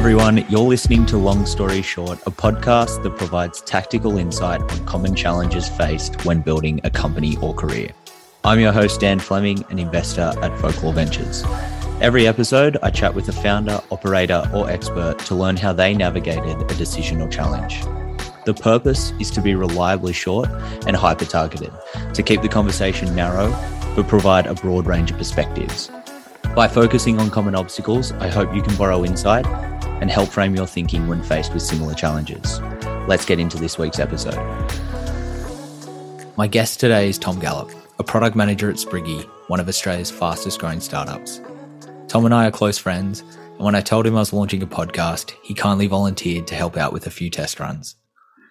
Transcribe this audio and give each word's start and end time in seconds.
everyone, 0.00 0.38
you're 0.48 0.60
listening 0.60 1.04
to 1.04 1.18
Long 1.18 1.44
Story 1.44 1.82
Short, 1.82 2.18
a 2.26 2.30
podcast 2.30 3.02
that 3.02 3.18
provides 3.18 3.60
tactical 3.60 4.16
insight 4.16 4.62
on 4.62 4.86
common 4.86 5.14
challenges 5.14 5.68
faced 5.68 6.24
when 6.24 6.40
building 6.40 6.80
a 6.84 6.90
company 6.90 7.36
or 7.42 7.52
career. 7.52 7.90
I'm 8.42 8.60
your 8.60 8.72
host, 8.72 9.00
Dan 9.00 9.18
Fleming, 9.18 9.62
an 9.68 9.78
investor 9.78 10.32
at 10.40 10.58
Folklore 10.58 10.94
Ventures. 10.94 11.44
Every 12.00 12.26
episode, 12.26 12.78
I 12.82 12.88
chat 12.88 13.14
with 13.14 13.28
a 13.28 13.32
founder, 13.32 13.78
operator, 13.90 14.50
or 14.54 14.70
expert 14.70 15.18
to 15.18 15.34
learn 15.34 15.58
how 15.58 15.74
they 15.74 15.92
navigated 15.92 16.58
a 16.58 16.74
decision 16.76 17.20
or 17.20 17.28
challenge. 17.28 17.82
The 18.46 18.54
purpose 18.54 19.12
is 19.20 19.30
to 19.32 19.42
be 19.42 19.54
reliably 19.54 20.14
short 20.14 20.48
and 20.86 20.96
hyper 20.96 21.26
targeted, 21.26 21.74
to 22.14 22.22
keep 22.22 22.40
the 22.40 22.48
conversation 22.48 23.14
narrow, 23.14 23.50
but 23.94 24.08
provide 24.08 24.46
a 24.46 24.54
broad 24.54 24.86
range 24.86 25.10
of 25.10 25.18
perspectives. 25.18 25.90
By 26.56 26.68
focusing 26.68 27.20
on 27.20 27.28
common 27.28 27.54
obstacles, 27.54 28.12
I 28.12 28.28
hope 28.28 28.54
you 28.54 28.62
can 28.62 28.74
borrow 28.76 29.04
insight 29.04 29.44
and 30.00 30.10
help 30.10 30.28
frame 30.28 30.54
your 30.54 30.66
thinking 30.66 31.06
when 31.06 31.22
faced 31.22 31.52
with 31.52 31.62
similar 31.62 31.94
challenges. 31.94 32.60
Let's 33.06 33.24
get 33.24 33.38
into 33.38 33.58
this 33.58 33.78
week's 33.78 33.98
episode. 33.98 34.38
My 36.36 36.46
guest 36.46 36.80
today 36.80 37.08
is 37.08 37.18
Tom 37.18 37.38
Gallup, 37.38 37.70
a 37.98 38.04
product 38.04 38.36
manager 38.36 38.70
at 38.70 38.76
Spriggy, 38.76 39.22
one 39.48 39.60
of 39.60 39.68
Australia's 39.68 40.10
fastest 40.10 40.58
growing 40.60 40.80
startups. 40.80 41.40
Tom 42.08 42.24
and 42.24 42.34
I 42.34 42.46
are 42.46 42.50
close 42.50 42.78
friends, 42.78 43.20
and 43.20 43.60
when 43.64 43.74
I 43.74 43.80
told 43.80 44.06
him 44.06 44.16
I 44.16 44.20
was 44.20 44.32
launching 44.32 44.62
a 44.62 44.66
podcast, 44.66 45.32
he 45.42 45.54
kindly 45.54 45.86
volunteered 45.86 46.46
to 46.48 46.54
help 46.54 46.76
out 46.76 46.92
with 46.92 47.06
a 47.06 47.10
few 47.10 47.30
test 47.30 47.60
runs. 47.60 47.96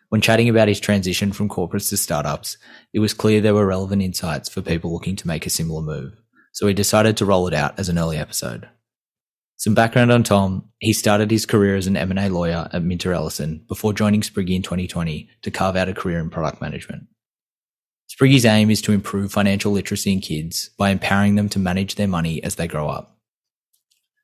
When 0.09 0.21
chatting 0.21 0.49
about 0.49 0.67
his 0.67 0.79
transition 0.79 1.31
from 1.31 1.49
corporates 1.49 1.89
to 1.89 1.97
startups, 1.97 2.57
it 2.93 2.99
was 2.99 3.13
clear 3.13 3.41
there 3.41 3.53
were 3.53 3.65
relevant 3.65 4.01
insights 4.01 4.49
for 4.49 4.61
people 4.61 4.91
looking 4.91 5.15
to 5.17 5.27
make 5.27 5.45
a 5.45 5.49
similar 5.49 5.81
move 5.81 6.15
so 6.51 6.65
we 6.65 6.73
decided 6.73 7.17
to 7.17 7.25
roll 7.25 7.47
it 7.47 7.53
out 7.53 7.77
as 7.79 7.89
an 7.89 7.97
early 7.97 8.17
episode. 8.17 8.67
Some 9.59 9.73
background 9.73 10.09
on 10.09 10.23
Tom. 10.23 10.69
He 10.79 10.93
started 10.93 11.29
his 11.29 11.45
career 11.45 11.75
as 11.75 11.85
an 11.85 11.97
M&A 11.97 12.29
lawyer 12.29 12.69
at 12.71 12.81
Minter 12.81 13.11
Ellison 13.11 13.65
before 13.67 13.91
joining 13.91 14.21
Spriggy 14.21 14.55
in 14.55 14.61
2020 14.61 15.29
to 15.41 15.51
carve 15.51 15.75
out 15.75 15.89
a 15.89 15.93
career 15.93 16.19
in 16.19 16.29
product 16.29 16.61
management. 16.61 17.07
Spriggy's 18.09 18.45
aim 18.45 18.71
is 18.71 18.81
to 18.83 18.93
improve 18.93 19.33
financial 19.33 19.73
literacy 19.73 20.13
in 20.13 20.21
kids 20.21 20.69
by 20.77 20.91
empowering 20.91 21.35
them 21.35 21.49
to 21.49 21.59
manage 21.59 21.95
their 21.95 22.07
money 22.07 22.41
as 22.41 22.55
they 22.55 22.69
grow 22.69 22.87
up. 22.87 23.17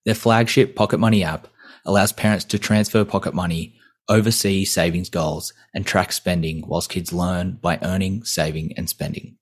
Their 0.06 0.16
flagship 0.16 0.74
Pocket 0.74 1.00
Money 1.00 1.22
app 1.22 1.50
allows 1.86 2.14
parents 2.14 2.46
to 2.46 2.58
transfer 2.58 3.04
pocket 3.04 3.34
money, 3.34 3.76
oversee 4.08 4.64
savings 4.64 5.10
goals, 5.10 5.52
and 5.74 5.86
track 5.86 6.14
spending 6.14 6.66
whilst 6.66 6.90
kids 6.90 7.12
learn 7.12 7.60
by 7.62 7.78
earning, 7.82 8.24
saving, 8.24 8.72
and 8.78 8.88
spending. 8.88 9.36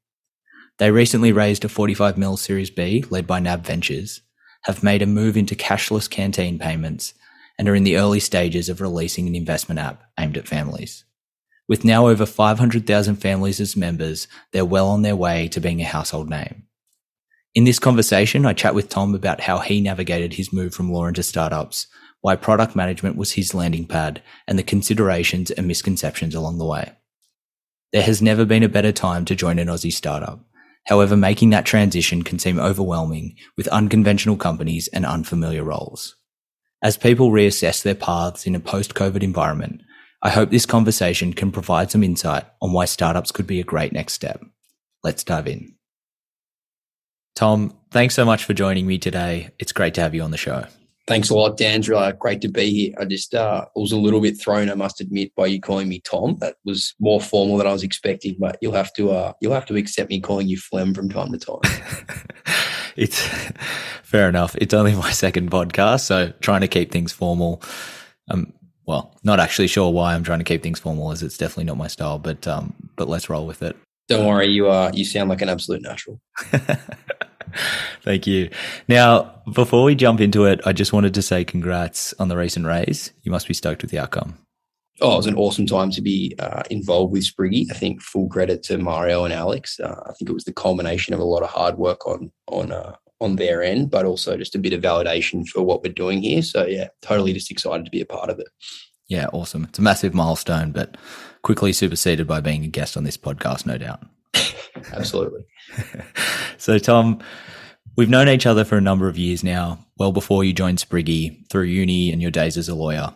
They 0.80 0.90
recently 0.90 1.32
raised 1.32 1.64
a 1.64 1.70
45 1.70 2.18
mil 2.18 2.36
Series 2.36 2.72
B 2.72 3.06
led 3.12 3.28
by 3.28 3.40
NAB 3.40 3.64
Ventures, 3.64 4.22
have 4.64 4.84
made 4.84 5.02
a 5.02 5.06
move 5.06 5.38
into 5.38 5.56
cashless 5.56 6.10
canteen 6.10 6.60
payments, 6.60 7.14
and 7.58 7.68
are 7.68 7.76
in 7.76 7.84
the 7.84 7.98
early 7.98 8.20
stages 8.20 8.70
of 8.70 8.82
releasing 8.82 9.28
an 9.28 9.36
investment 9.36 9.80
app 9.80 10.04
aimed 10.20 10.38
at 10.38 10.48
families. 10.48 11.04
With 11.68 11.86
now 11.86 12.08
over 12.08 12.26
500,000 12.26 13.16
families 13.16 13.60
as 13.60 13.78
members, 13.78 14.28
they're 14.52 14.66
well 14.66 14.90
on 14.90 15.02
their 15.02 15.16
way 15.16 15.48
to 15.50 15.62
being 15.62 15.82
a 15.82 15.86
household 15.86 16.30
name. 16.30 16.64
In 17.56 17.64
this 17.66 17.80
conversation, 17.80 18.46
I 18.46 18.54
chat 18.54 18.74
with 18.74 18.90
Tom 18.90 19.14
about 19.14 19.42
how 19.42 19.60
he 19.60 19.80
navigated 19.80 20.34
his 20.34 20.52
move 20.52 20.74
from 20.74 20.92
law 20.92 21.06
into 21.06 21.24
startups, 21.24 21.88
why 22.22 22.36
product 22.36 22.76
management 22.76 23.16
was 23.16 23.34
his 23.34 23.54
landing 23.54 23.86
pad, 23.86 24.24
and 24.48 24.58
the 24.58 24.64
considerations 24.64 25.52
and 25.52 25.68
misconceptions 25.68 26.34
along 26.34 26.58
the 26.58 26.66
way. 26.66 26.94
There 27.92 28.02
has 28.02 28.22
never 28.22 28.44
been 28.44 28.64
a 28.64 28.70
better 28.70 28.92
time 28.92 29.24
to 29.26 29.36
join 29.36 29.60
an 29.60 29.68
Aussie 29.68 29.94
startup. 29.94 30.40
However, 30.86 31.16
making 31.16 31.52
that 31.52 31.66
transition 31.66 32.24
can 32.24 32.40
seem 32.40 32.60
overwhelming 32.60 33.36
with 33.56 33.68
unconventional 33.70 34.36
companies 34.36 34.88
and 34.90 35.06
unfamiliar 35.06 35.64
roles. 35.64 36.16
As 36.82 36.98
people 36.98 37.32
reassess 37.32 37.82
their 37.82 37.96
paths 37.96 38.46
in 38.46 38.56
a 38.56 38.60
post-COVID 38.60 39.24
environment, 39.24 39.82
I 40.22 40.30
hope 40.30 40.50
this 40.50 40.66
conversation 40.66 41.34
can 41.34 41.52
provide 41.52 41.92
some 41.92 42.04
insight 42.04 42.46
on 42.62 42.74
why 42.74 42.86
startups 42.86 43.32
could 43.32 43.48
be 43.48 43.60
a 43.60 43.64
great 43.66 43.94
next 43.94 44.14
step. 44.14 44.42
Let's 45.04 45.24
dive 45.24 45.48
in. 45.48 45.76
Tom, 47.36 47.78
thanks 47.92 48.16
so 48.16 48.26
much 48.26 48.44
for 48.44 48.54
joining 48.54 48.86
me 48.86 48.98
today. 48.98 49.50
It's 49.60 49.72
great 49.72 49.94
to 49.96 50.02
have 50.02 50.14
you 50.14 50.22
on 50.22 50.32
the 50.32 50.38
show. 50.38 50.66
Thanks 51.06 51.30
a 51.30 51.36
lot, 51.36 51.58
Dan. 51.58 51.82
great 52.18 52.40
to 52.42 52.48
be 52.48 52.70
here. 52.70 52.94
I 52.98 53.04
just 53.04 53.36
uh, 53.36 53.66
was 53.76 53.92
a 53.92 53.98
little 53.98 54.22
bit 54.22 54.40
thrown, 54.40 54.70
I 54.70 54.76
must 54.76 55.02
admit, 55.02 55.36
by 55.36 55.48
you 55.48 55.60
calling 55.60 55.90
me 55.90 56.00
Tom. 56.00 56.38
That 56.40 56.56
was 56.64 56.96
more 57.00 57.20
formal 57.20 57.58
than 57.58 57.68
I 57.68 57.74
was 57.74 57.84
expecting, 57.84 58.38
but 58.40 58.58
you'll 58.62 58.74
have 58.74 58.94
to 58.94 59.12
uh, 59.12 59.34
you'll 59.42 59.54
have 59.54 59.66
to 59.66 59.76
accept 59.76 60.10
me 60.10 60.22
calling 60.22 60.48
you 60.48 60.58
Flem 60.58 60.94
from 60.94 61.10
time 61.10 61.34
to 61.34 61.38
time. 61.38 61.60
it's 62.96 63.20
fair 64.04 64.30
enough. 64.30 64.56
It's 64.56 64.74
only 64.74 64.96
my 64.96 65.12
second 65.12 65.52
podcast, 65.52 66.02
so 66.02 66.32
trying 66.40 66.62
to 66.62 66.70
keep 66.70 66.92
things 66.92 67.12
formal. 67.12 67.62
Um, 68.30 68.54
well, 68.86 69.14
not 69.24 69.42
actually 69.42 69.68
sure 69.68 69.92
why 69.92 70.14
I'm 70.14 70.24
trying 70.24 70.40
to 70.40 70.46
keep 70.46 70.64
things 70.64 70.80
formal, 70.80 71.12
as 71.12 71.22
it's 71.22 71.38
definitely 71.38 71.66
not 71.66 71.78
my 71.78 71.88
style. 71.88 72.18
But 72.18 72.48
um, 72.48 72.74
but 72.96 73.10
let's 73.10 73.30
roll 73.30 73.46
with 73.46 73.62
it. 73.62 73.76
Don't 74.08 74.26
worry, 74.26 74.48
you 74.48 74.68
are 74.68 74.90
you 74.94 75.04
sound 75.04 75.30
like 75.30 75.42
an 75.42 75.50
absolute 75.50 75.82
natural. 75.82 76.22
Thank 78.02 78.28
you. 78.28 78.50
Now, 78.88 79.42
before 79.52 79.84
we 79.84 79.96
jump 79.96 80.22
into 80.22 80.46
it, 80.46 80.62
I 80.66 80.74
just 80.74 80.94
wanted 80.94 81.14
to 81.14 81.22
say 81.22 81.44
congrats 81.44 82.14
on 82.20 82.28
the 82.28 82.38
recent 82.38 82.66
raise. 82.66 83.12
You 83.24 83.32
must 83.32 83.48
be 83.48 83.54
stoked 83.54 83.82
with 83.82 83.92
the 83.92 84.00
outcome. 84.00 84.38
Oh, 85.02 85.16
it 85.16 85.18
was 85.18 85.28
an 85.28 85.36
awesome 85.36 85.66
time 85.66 85.90
to 85.92 86.02
be 86.02 86.36
uh, 86.40 86.64
involved 86.70 87.12
with 87.12 87.24
Spriggy. 87.24 87.66
I 87.72 87.74
think 87.74 88.02
full 88.02 88.30
credit 88.30 88.62
to 88.64 88.78
Mario 88.78 89.26
and 89.26 89.34
Alex. 89.34 89.80
Uh, 89.80 90.02
I 90.06 90.14
think 90.14 90.30
it 90.30 90.34
was 90.34 90.46
the 90.46 90.54
culmination 90.54 91.14
of 91.14 91.20
a 91.20 91.26
lot 91.26 91.44
of 91.44 91.50
hard 91.50 91.78
work 91.78 92.06
on 92.08 92.32
on 92.48 92.72
uh, 92.72 92.96
on 93.20 93.38
their 93.38 93.64
end, 93.64 93.90
but 93.90 94.06
also 94.06 94.38
just 94.38 94.56
a 94.56 94.60
bit 94.60 94.74
of 94.74 94.82
validation 94.82 95.48
for 95.48 95.64
what 95.64 95.82
we're 95.82 95.92
doing 95.92 96.22
here. 96.22 96.42
So 96.42 96.66
yeah, 96.66 96.90
totally 97.02 97.34
just 97.34 97.50
excited 97.50 97.86
to 97.86 97.92
be 97.92 98.02
a 98.02 98.06
part 98.06 98.30
of 98.30 98.40
it. 98.40 98.48
Yeah, 99.08 99.28
awesome. 99.34 99.66
It's 99.66 99.80
a 99.80 99.82
massive 99.82 100.14
milestone, 100.14 100.72
but 100.72 100.96
quickly 101.42 101.74
superseded 101.74 102.28
by 102.28 102.40
being 102.40 102.64
a 102.64 102.68
guest 102.68 102.96
on 102.96 103.04
this 103.04 103.18
podcast, 103.18 103.66
no 103.66 103.78
doubt. 103.78 104.04
Absolutely. 104.94 105.46
so, 106.58 106.78
Tom, 106.78 107.20
we've 107.96 108.10
known 108.10 108.30
each 108.30 108.46
other 108.46 108.64
for 108.64 108.78
a 108.78 108.82
number 108.82 109.08
of 109.08 109.18
years 109.18 109.44
now, 109.44 109.80
well 109.98 110.12
before 110.12 110.44
you 110.44 110.54
joined 110.54 110.80
Spriggy 110.80 111.48
through 111.50 111.64
uni 111.64 112.12
and 112.12 112.22
your 112.22 112.32
days 112.32 112.58
as 112.58 112.70
a 112.70 112.76
lawyer. 112.76 113.14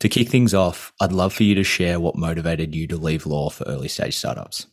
To 0.00 0.08
kick 0.08 0.28
things 0.28 0.54
off, 0.54 0.92
I'd 1.00 1.12
love 1.12 1.32
for 1.32 1.42
you 1.42 1.54
to 1.56 1.64
share 1.64 1.98
what 1.98 2.16
motivated 2.16 2.74
you 2.74 2.86
to 2.88 2.96
leave 2.96 3.26
law 3.26 3.50
for 3.50 3.64
early 3.64 3.88
stage 3.88 4.16
startups. 4.16 4.66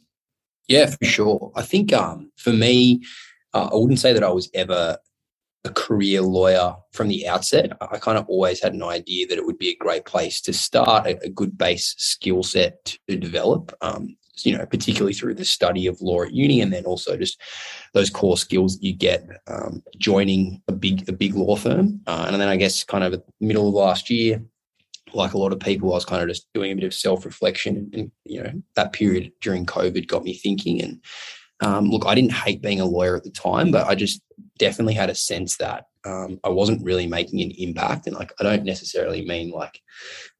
Yeah, 0.68 0.88
for 0.88 1.06
sure. 1.06 1.52
I 1.56 1.62
think 1.64 1.94
um, 1.94 2.32
for 2.38 2.52
me, 2.52 3.02
uh, 3.54 3.70
I 3.72 3.76
wouldn't 3.76 4.00
say 4.00 4.14
that 4.14 4.24
I 4.24 4.30
was 4.30 4.50
ever 4.54 4.98
a 5.64 5.70
career 5.72 6.22
lawyer 6.22 6.76
from 6.94 7.08
the 7.08 7.28
outset. 7.28 7.76
I 7.82 7.98
kind 7.98 8.18
of 8.18 8.28
always 8.28 8.62
had 8.62 8.74
an 8.74 8.84
idea 8.84 9.28
that 9.28 9.38
it 9.38 9.46
would 9.46 9.58
be 9.58 9.70
a 9.70 9.76
great 9.76 10.06
place 10.06 10.40
to 10.42 10.54
start, 10.54 11.08
a, 11.08 11.20
a 11.26 11.30
good 11.30 11.58
base 11.58 11.96
skill 11.98 12.44
set 12.44 12.98
to 13.08 13.18
develop. 13.18 13.76
Um, 13.82 14.16
you 14.44 14.58
know, 14.58 14.66
particularly 14.66 15.14
through 15.14 15.36
the 15.36 15.46
study 15.46 15.88
of 15.88 16.02
law 16.02 16.24
at 16.24 16.34
uni, 16.34 16.62
and 16.62 16.74
then 16.74 16.86
also 16.86 17.16
just 17.16 17.40
those 17.94 18.10
core 18.10 18.38
skills 18.38 18.78
you 18.82 18.94
get 18.94 19.26
um, 19.48 19.84
joining 19.98 20.62
a 20.68 20.72
big 20.72 21.08
a 21.08 21.14
big 21.14 21.36
law 21.36 21.56
firm. 21.56 22.02
Uh, 22.08 22.26
and 22.28 22.42
then 22.42 22.50
I 22.50 22.56
guess 22.56 22.84
kind 22.84 23.04
of 23.04 23.22
middle 23.40 23.68
of 23.68 23.74
last 23.74 24.10
year, 24.10 24.44
like 25.14 25.34
a 25.34 25.38
lot 25.38 25.54
of 25.54 25.60
people, 25.60 25.92
I 25.92 25.96
was 25.96 26.06
kind 26.06 26.22
of 26.22 26.30
just 26.30 26.48
doing 26.54 26.72
a 26.72 26.76
bit 26.76 26.84
of 26.84 26.94
self 26.94 27.26
reflection, 27.26 27.90
and, 27.94 28.12
you 28.26 28.44
know 28.44 28.52
that 28.76 28.94
period 28.94 29.32
during 29.42 29.66
COVID 29.66 30.08
got 30.08 30.24
me 30.24 30.34
thinking. 30.34 30.82
And 30.82 31.02
um, 31.62 31.90
look, 31.90 32.06
I 32.06 32.16
didn't 32.16 32.34
hate 32.34 32.62
being 32.62 32.82
a 32.82 32.86
lawyer 32.86 33.16
at 33.16 33.24
the 33.24 33.32
time, 33.32 33.72
but 33.72 33.88
I 33.88 33.96
just 33.96 34.22
definitely 34.58 34.94
had 34.94 35.10
a 35.10 35.16
sense 35.16 35.58
that 35.58 35.86
um, 36.06 36.40
I 36.44 36.50
wasn't 36.50 36.84
really 36.84 37.08
making 37.08 37.42
an 37.42 37.52
impact. 37.58 38.08
And 38.08 38.16
like, 38.16 38.32
I 38.40 38.44
don't 38.44 38.64
necessarily 38.64 39.26
mean 39.26 39.52
like 39.52 39.80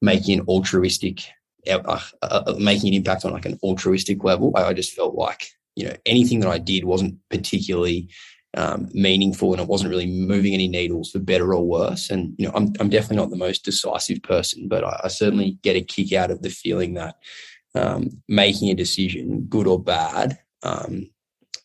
making 0.00 0.38
an 0.38 0.46
altruistic 0.46 1.26
uh, 1.68 2.00
uh, 2.22 2.42
uh, 2.46 2.54
making 2.58 2.88
an 2.88 2.94
impact 2.94 3.24
on 3.24 3.32
like 3.32 3.46
an 3.46 3.58
altruistic 3.62 4.24
level. 4.24 4.52
I, 4.54 4.64
I, 4.64 4.72
just 4.72 4.94
felt 4.94 5.14
like 5.14 5.48
you 5.74 5.86
know 5.86 5.94
anything 6.06 6.40
that 6.40 6.50
I 6.50 6.58
did 6.58 6.84
wasn't 6.84 7.18
particularly 7.30 8.08
um, 8.56 8.88
meaningful 8.92 9.52
and 9.52 9.60
it 9.60 9.68
wasn't 9.68 9.90
really 9.90 10.06
moving 10.06 10.54
any 10.54 10.68
needles 10.68 11.10
for 11.10 11.18
better 11.18 11.54
or 11.54 11.66
worse. 11.66 12.10
And 12.10 12.34
you 12.38 12.46
know, 12.46 12.52
I'm 12.54 12.72
I'm 12.80 12.88
definitely 12.88 13.18
not 13.18 13.30
the 13.30 13.36
most 13.36 13.64
decisive 13.64 14.22
person, 14.22 14.68
but 14.68 14.84
I, 14.84 15.00
I 15.04 15.08
certainly 15.08 15.58
get 15.62 15.76
a 15.76 15.82
kick 15.82 16.12
out 16.12 16.30
of 16.30 16.42
the 16.42 16.50
feeling 16.50 16.94
that 16.94 17.16
um, 17.74 18.22
making 18.28 18.70
a 18.70 18.74
decision, 18.74 19.46
good 19.48 19.66
or 19.66 19.80
bad, 19.80 20.38
um, 20.62 21.10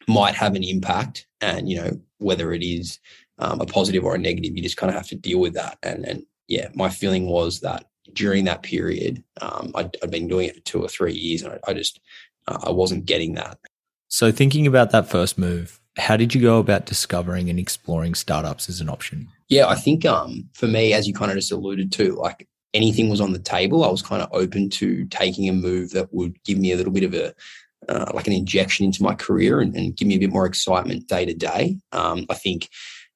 might 0.08 0.36
have 0.36 0.56
an 0.56 0.64
impact. 0.64 1.28
And 1.40 1.70
you 1.70 1.78
know, 1.78 2.02
whether 2.18 2.54
it 2.54 2.64
is 2.64 3.00
um, 3.40 3.62
a 3.62 3.66
positive 3.66 4.04
or 4.04 4.16
a 4.16 4.20
negative, 4.20 4.56
you 4.56 4.62
just 4.62 4.78
kind 4.78 4.90
of 4.90 4.96
have 4.96 5.08
to 5.08 5.16
deal 5.16 5.40
with 5.40 5.54
that. 5.54 5.78
And 5.84 6.06
and 6.06 6.26
yeah, 6.48 6.68
my 6.76 6.90
feeling 6.90 7.28
was 7.28 7.62
that 7.62 7.86
during 8.14 8.46
that 8.46 8.64
period, 8.64 9.24
um, 9.42 9.72
I'd, 9.76 9.96
I'd, 10.04 10.12
been 10.12 10.28
doing 10.28 10.50
it 10.50 10.56
for 10.56 10.62
two 10.62 10.82
or 10.84 10.88
three 10.88 11.14
years, 11.14 11.42
and 11.42 11.54
I, 11.54 11.72
I 11.72 11.74
just 11.74 12.00
uh, 12.48 12.60
I 12.64 12.72
wasn't 12.72 13.06
getting 13.06 13.34
that. 13.36 13.58
So, 14.08 14.32
thinking 14.32 14.68
about 14.68 14.92
that 14.92 15.10
first 15.10 15.38
move, 15.38 15.80
how 15.98 16.18
did 16.18 16.34
you 16.34 16.42
go 16.42 16.60
about 16.60 16.86
discovering 16.86 17.50
and 17.50 17.60
exploring 17.60 18.16
startups 18.16 18.70
as 18.70 18.82
an 18.82 18.90
option? 18.90 19.28
Yeah, 19.50 19.68
I 19.68 19.76
think 19.76 20.06
um, 20.06 20.50
for 20.54 20.68
me, 20.68 20.94
as 20.94 21.08
you 21.08 21.14
kind 21.14 21.32
of 21.32 21.38
just 21.38 21.52
alluded 21.52 21.92
to, 21.94 22.16
like 22.16 22.48
anything 22.74 23.10
was 23.10 23.22
on 23.22 23.34
the 23.34 23.40
table. 23.40 23.84
I 23.84 23.90
was 23.90 24.02
kind 24.02 24.22
of 24.22 24.30
open 24.32 24.70
to 24.72 25.06
taking 25.06 25.50
a 25.50 25.54
move 25.54 25.92
that 25.92 26.14
would 26.14 26.42
give 26.44 26.58
me 26.58 26.72
a 26.72 26.78
little 26.78 26.94
bit 26.94 27.04
of 27.04 27.14
a 27.14 27.34
uh, 27.90 28.12
like 28.14 28.28
an 28.28 28.34
injection 28.34 28.86
into 28.86 29.02
my 29.02 29.16
career 29.16 29.60
and, 29.60 29.76
and, 29.76 29.98
give 29.98 30.08
me 30.08 30.14
a 30.14 30.20
bit 30.20 30.32
more 30.32 30.46
excitement 30.46 31.08
day 31.08 31.26
to 31.26 31.34
day. 31.34 31.76
Um, 31.92 32.28
I 32.30 32.36
think 32.36 32.70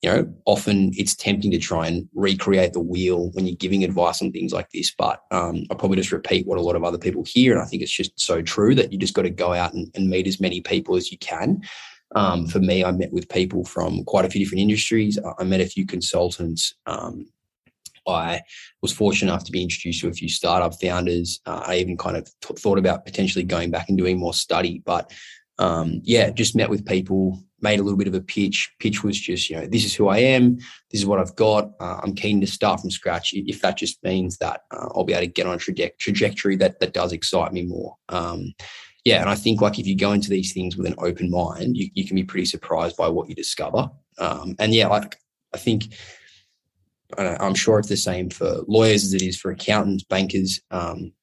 you 0.05 0.11
know, 0.11 0.31
often 0.45 0.91
it's 0.95 1.15
tempting 1.15 1.49
to 1.49 1.57
try 1.57 1.87
and 1.87 2.07
recreate 2.13 2.73
the 2.73 2.79
wheel 2.79 3.31
when 3.31 3.47
you're 3.47 3.55
giving 3.55 3.83
advice 3.83 4.21
on 4.21 4.31
things 4.31 4.53
like 4.53 4.69
this. 4.69 4.93
But 4.95 5.23
um, 5.31 5.63
I 5.71 5.73
probably 5.73 5.97
just 5.97 6.11
repeat 6.11 6.45
what 6.45 6.59
a 6.59 6.61
lot 6.61 6.75
of 6.75 6.83
other 6.83 6.99
people 6.99 7.23
hear. 7.25 7.53
And 7.53 7.61
I 7.61 7.65
think 7.65 7.81
it's 7.81 7.91
just 7.91 8.11
so 8.19 8.43
true 8.43 8.75
that 8.75 8.93
you 8.93 8.99
just 8.99 9.15
got 9.15 9.23
to 9.23 9.31
go 9.31 9.53
out 9.53 9.73
and, 9.73 9.89
and 9.95 10.07
meet 10.07 10.27
as 10.27 10.39
many 10.39 10.61
people 10.61 10.95
as 10.95 11.11
you 11.11 11.17
can. 11.17 11.63
Um, 12.13 12.45
for 12.45 12.59
me, 12.59 12.83
I 12.83 12.91
met 12.91 13.11
with 13.11 13.27
people 13.29 13.65
from 13.65 14.03
quite 14.03 14.25
a 14.25 14.29
few 14.29 14.45
different 14.45 14.61
industries. 14.61 15.17
I 15.39 15.43
met 15.43 15.59
a 15.59 15.65
few 15.65 15.87
consultants. 15.87 16.75
Um, 16.85 17.25
I 18.07 18.41
was 18.83 18.93
fortunate 18.93 19.31
enough 19.31 19.45
to 19.45 19.51
be 19.51 19.63
introduced 19.63 20.01
to 20.01 20.09
a 20.09 20.13
few 20.13 20.29
startup 20.29 20.79
founders. 20.79 21.41
Uh, 21.47 21.63
I 21.65 21.77
even 21.77 21.97
kind 21.97 22.15
of 22.15 22.31
t- 22.41 22.53
thought 22.59 22.77
about 22.77 23.05
potentially 23.05 23.43
going 23.43 23.71
back 23.71 23.89
and 23.89 23.97
doing 23.97 24.19
more 24.19 24.35
study, 24.35 24.83
but 24.85 25.11
um, 25.57 26.01
yeah, 26.03 26.29
just 26.29 26.55
met 26.55 26.69
with 26.69 26.85
people, 26.85 27.39
made 27.61 27.79
a 27.79 27.83
little 27.83 27.97
bit 27.97 28.07
of 28.07 28.13
a 28.13 28.21
pitch. 28.21 28.71
Pitch 28.79 29.03
was 29.03 29.19
just, 29.19 29.49
you 29.49 29.55
know, 29.55 29.65
this 29.65 29.85
is 29.85 29.95
who 29.95 30.07
I 30.07 30.17
am. 30.17 30.57
This 30.91 31.01
is 31.01 31.05
what 31.05 31.19
I've 31.19 31.35
got. 31.35 31.71
Uh, 31.79 31.99
I'm 32.03 32.15
keen 32.15 32.41
to 32.41 32.47
start 32.47 32.81
from 32.81 32.91
scratch. 32.91 33.31
If 33.33 33.61
that 33.61 33.77
just 33.77 34.03
means 34.03 34.37
that 34.37 34.61
uh, 34.71 34.89
I'll 34.93 35.03
be 35.03 35.13
able 35.13 35.21
to 35.21 35.27
get 35.27 35.47
on 35.47 35.55
a 35.55 35.57
traje- 35.57 35.97
trajectory 35.99 36.55
that 36.57 36.79
that 36.79 36.93
does 36.93 37.13
excite 37.13 37.53
me 37.53 37.63
more. 37.63 37.95
Um, 38.09 38.53
yeah, 39.05 39.21
and 39.21 39.29
I 39.29 39.35
think 39.35 39.61
like 39.61 39.79
if 39.79 39.85
you 39.85 39.95
go 39.95 40.13
into 40.13 40.29
these 40.29 40.51
things 40.51 40.75
with 40.75 40.87
an 40.87 40.95
open 40.97 41.29
mind, 41.29 41.77
you, 41.77 41.89
you 41.93 42.05
can 42.05 42.15
be 42.15 42.23
pretty 42.23 42.45
surprised 42.45 42.97
by 42.97 43.07
what 43.07 43.29
you 43.29 43.35
discover. 43.35 43.89
Um, 44.17 44.55
and 44.59 44.73
yeah, 44.73 44.87
like 44.87 45.17
I 45.53 45.57
think 45.57 45.95
I'm 47.17 47.53
sure 47.53 47.79
it's 47.79 47.89
the 47.89 47.97
same 47.97 48.29
for 48.29 48.63
lawyers 48.67 49.03
as 49.03 49.13
it 49.13 49.21
is 49.21 49.37
for 49.37 49.51
accountants, 49.51 50.03
bankers. 50.03 50.59
Um, 50.71 51.13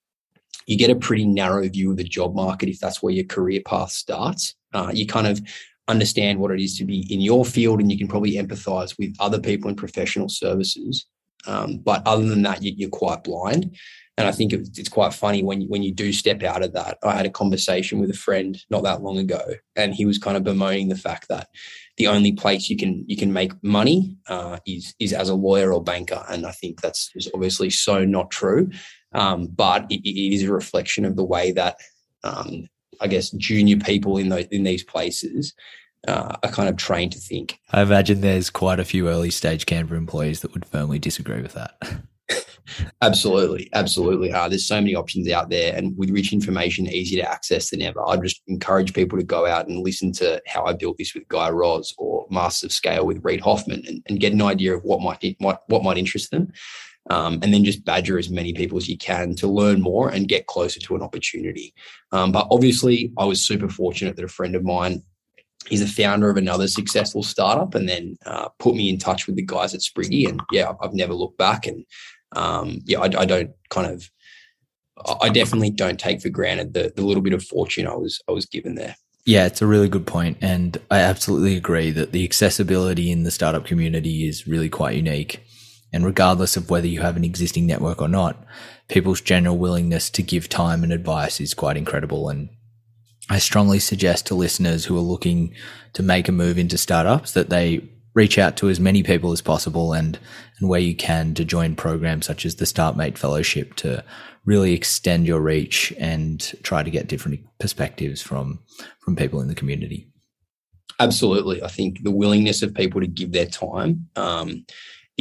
you 0.66 0.76
get 0.76 0.90
a 0.90 0.96
pretty 0.96 1.26
narrow 1.26 1.68
view 1.68 1.90
of 1.90 1.96
the 1.96 2.04
job 2.04 2.34
market 2.34 2.68
if 2.68 2.78
that's 2.80 3.02
where 3.02 3.12
your 3.12 3.24
career 3.24 3.60
path 3.64 3.90
starts. 3.90 4.54
Uh, 4.72 4.90
you 4.92 5.06
kind 5.06 5.26
of 5.26 5.40
understand 5.88 6.38
what 6.38 6.50
it 6.50 6.60
is 6.60 6.76
to 6.78 6.84
be 6.84 7.06
in 7.12 7.20
your 7.20 7.44
field, 7.44 7.80
and 7.80 7.90
you 7.90 7.98
can 7.98 8.08
probably 8.08 8.34
empathize 8.34 8.96
with 8.98 9.14
other 9.20 9.38
people 9.38 9.68
in 9.68 9.76
professional 9.76 10.28
services. 10.28 11.06
Um, 11.46 11.78
but 11.78 12.06
other 12.06 12.24
than 12.24 12.42
that, 12.42 12.62
you, 12.62 12.86
are 12.86 12.90
quite 12.90 13.24
blind. 13.24 13.76
And 14.18 14.28
I 14.28 14.32
think 14.32 14.52
it's 14.52 14.88
quite 14.88 15.14
funny 15.14 15.42
when 15.42 15.62
you, 15.62 15.68
when 15.68 15.82
you 15.82 15.92
do 15.92 16.12
step 16.12 16.42
out 16.42 16.62
of 16.62 16.74
that. 16.74 16.98
I 17.02 17.16
had 17.16 17.26
a 17.26 17.30
conversation 17.30 17.98
with 17.98 18.10
a 18.10 18.14
friend 18.14 18.62
not 18.68 18.82
that 18.84 19.02
long 19.02 19.18
ago, 19.18 19.40
and 19.74 19.94
he 19.94 20.04
was 20.04 20.18
kind 20.18 20.36
of 20.36 20.44
bemoaning 20.44 20.88
the 20.88 20.96
fact 20.96 21.28
that 21.28 21.48
the 21.96 22.06
only 22.08 22.32
place 22.32 22.68
you 22.68 22.76
can 22.76 23.04
you 23.08 23.16
can 23.16 23.32
make 23.32 23.52
money 23.62 24.16
uh, 24.28 24.58
is 24.66 24.94
is 24.98 25.14
as 25.14 25.30
a 25.30 25.34
lawyer 25.34 25.72
or 25.72 25.82
banker, 25.82 26.22
and 26.28 26.46
I 26.46 26.52
think 26.52 26.82
that's 26.82 27.10
obviously 27.34 27.70
so 27.70 28.04
not 28.04 28.30
true. 28.30 28.70
Um, 29.14 29.46
but 29.46 29.86
it, 29.90 30.00
it 30.06 30.34
is 30.34 30.42
a 30.42 30.52
reflection 30.52 31.04
of 31.04 31.16
the 31.16 31.24
way 31.24 31.52
that 31.52 31.76
um, 32.24 32.68
I 33.00 33.08
guess 33.08 33.30
junior 33.30 33.78
people 33.78 34.16
in 34.16 34.28
those 34.28 34.46
in 34.46 34.62
these 34.64 34.84
places 34.84 35.54
uh, 36.08 36.36
are 36.42 36.50
kind 36.50 36.68
of 36.68 36.76
trained 36.76 37.12
to 37.12 37.18
think. 37.18 37.58
I 37.72 37.82
imagine 37.82 38.20
there's 38.20 38.50
quite 38.50 38.80
a 38.80 38.84
few 38.84 39.08
early 39.08 39.30
stage 39.30 39.66
Canva 39.66 39.92
employees 39.92 40.40
that 40.40 40.52
would 40.52 40.66
firmly 40.66 40.98
disagree 40.98 41.42
with 41.42 41.54
that. 41.54 41.76
absolutely, 43.02 43.68
absolutely. 43.72 44.32
Uh, 44.32 44.48
there's 44.48 44.66
so 44.66 44.80
many 44.80 44.94
options 44.94 45.30
out 45.30 45.50
there, 45.50 45.74
and 45.76 45.96
with 45.96 46.10
rich 46.10 46.32
information, 46.32 46.86
easy 46.86 47.16
to 47.16 47.30
access 47.30 47.70
than 47.70 47.82
ever. 47.82 48.00
I'd 48.08 48.22
just 48.22 48.42
encourage 48.46 48.94
people 48.94 49.18
to 49.18 49.24
go 49.24 49.46
out 49.46 49.68
and 49.68 49.82
listen 49.82 50.12
to 50.14 50.40
how 50.46 50.64
I 50.64 50.72
built 50.72 50.98
this 50.98 51.14
with 51.14 51.28
Guy 51.28 51.50
Raz 51.50 51.94
or 51.98 52.26
Masters 52.30 52.68
of 52.68 52.72
Scale 52.72 53.06
with 53.06 53.24
Reid 53.24 53.40
Hoffman, 53.40 53.84
and, 53.86 54.02
and 54.08 54.20
get 54.20 54.32
an 54.32 54.42
idea 54.42 54.74
of 54.76 54.82
what 54.84 55.00
might, 55.00 55.36
might 55.40 55.58
what 55.68 55.82
might 55.82 55.98
interest 55.98 56.30
them. 56.30 56.52
Um, 57.10 57.40
and 57.42 57.52
then 57.52 57.64
just 57.64 57.84
badger 57.84 58.16
as 58.16 58.30
many 58.30 58.52
people 58.52 58.78
as 58.78 58.88
you 58.88 58.96
can 58.96 59.34
to 59.36 59.48
learn 59.48 59.80
more 59.80 60.08
and 60.08 60.28
get 60.28 60.46
closer 60.46 60.78
to 60.78 60.94
an 60.94 61.02
opportunity. 61.02 61.74
Um, 62.12 62.30
but 62.30 62.46
obviously, 62.50 63.12
I 63.18 63.24
was 63.24 63.44
super 63.44 63.68
fortunate 63.68 64.14
that 64.16 64.24
a 64.24 64.28
friend 64.28 64.54
of 64.54 64.62
mine 64.62 65.02
he's 65.68 65.82
a 65.82 65.86
founder 65.86 66.28
of 66.30 66.36
another 66.36 66.68
successful 66.68 67.22
startup 67.22 67.74
and 67.74 67.88
then 67.88 68.16
uh, 68.26 68.48
put 68.58 68.74
me 68.74 68.88
in 68.88 68.98
touch 68.98 69.26
with 69.26 69.36
the 69.36 69.42
guys 69.42 69.74
at 69.74 69.80
Spriggy. 69.80 70.28
And 70.28 70.40
yeah, 70.50 70.72
I've 70.80 70.94
never 70.94 71.14
looked 71.14 71.38
back. 71.38 71.66
And 71.66 71.84
um, 72.32 72.80
yeah, 72.84 73.00
I, 73.00 73.04
I, 73.04 73.24
don't 73.24 73.50
kind 73.70 73.90
of, 73.92 74.10
I 75.20 75.28
definitely 75.28 75.70
don't 75.70 75.98
take 75.98 76.20
for 76.20 76.28
granted 76.28 76.74
the, 76.74 76.92
the 76.94 77.02
little 77.02 77.22
bit 77.22 77.32
of 77.32 77.44
fortune 77.44 77.86
I 77.86 77.94
was 77.94 78.20
I 78.28 78.32
was 78.32 78.46
given 78.46 78.74
there. 78.74 78.96
Yeah, 79.24 79.46
it's 79.46 79.62
a 79.62 79.68
really 79.68 79.88
good 79.88 80.04
point, 80.04 80.38
and 80.40 80.78
I 80.90 80.98
absolutely 80.98 81.56
agree 81.56 81.92
that 81.92 82.10
the 82.10 82.24
accessibility 82.24 83.08
in 83.12 83.22
the 83.22 83.30
startup 83.30 83.64
community 83.64 84.26
is 84.26 84.48
really 84.48 84.68
quite 84.68 84.96
unique. 84.96 85.44
And 85.92 86.04
regardless 86.04 86.56
of 86.56 86.70
whether 86.70 86.86
you 86.86 87.02
have 87.02 87.16
an 87.16 87.24
existing 87.24 87.66
network 87.66 88.00
or 88.00 88.08
not, 88.08 88.44
people's 88.88 89.20
general 89.20 89.58
willingness 89.58 90.10
to 90.10 90.22
give 90.22 90.48
time 90.48 90.82
and 90.82 90.92
advice 90.92 91.40
is 91.40 91.54
quite 91.54 91.76
incredible. 91.76 92.28
And 92.28 92.48
I 93.28 93.38
strongly 93.38 93.78
suggest 93.78 94.26
to 94.26 94.34
listeners 94.34 94.84
who 94.84 94.96
are 94.96 95.00
looking 95.00 95.54
to 95.92 96.02
make 96.02 96.28
a 96.28 96.32
move 96.32 96.58
into 96.58 96.78
startups 96.78 97.32
that 97.32 97.50
they 97.50 97.88
reach 98.14 98.38
out 98.38 98.56
to 98.58 98.68
as 98.68 98.80
many 98.80 99.02
people 99.02 99.32
as 99.32 99.40
possible 99.40 99.92
and, 99.92 100.18
and 100.58 100.68
where 100.68 100.80
you 100.80 100.94
can 100.94 101.34
to 101.34 101.44
join 101.44 101.74
programs 101.74 102.26
such 102.26 102.44
as 102.44 102.56
the 102.56 102.66
StartMate 102.66 103.16
Fellowship 103.16 103.74
to 103.76 104.04
really 104.44 104.74
extend 104.74 105.26
your 105.26 105.40
reach 105.40 105.92
and 105.98 106.52
try 106.62 106.82
to 106.82 106.90
get 106.90 107.06
different 107.06 107.40
perspectives 107.58 108.20
from, 108.20 108.58
from 109.00 109.16
people 109.16 109.40
in 109.40 109.48
the 109.48 109.54
community. 109.54 110.08
Absolutely. 111.00 111.62
I 111.62 111.68
think 111.68 112.02
the 112.02 112.10
willingness 112.10 112.62
of 112.62 112.74
people 112.74 113.00
to 113.00 113.06
give 113.06 113.32
their 113.32 113.46
time, 113.46 114.08
um, 114.14 114.66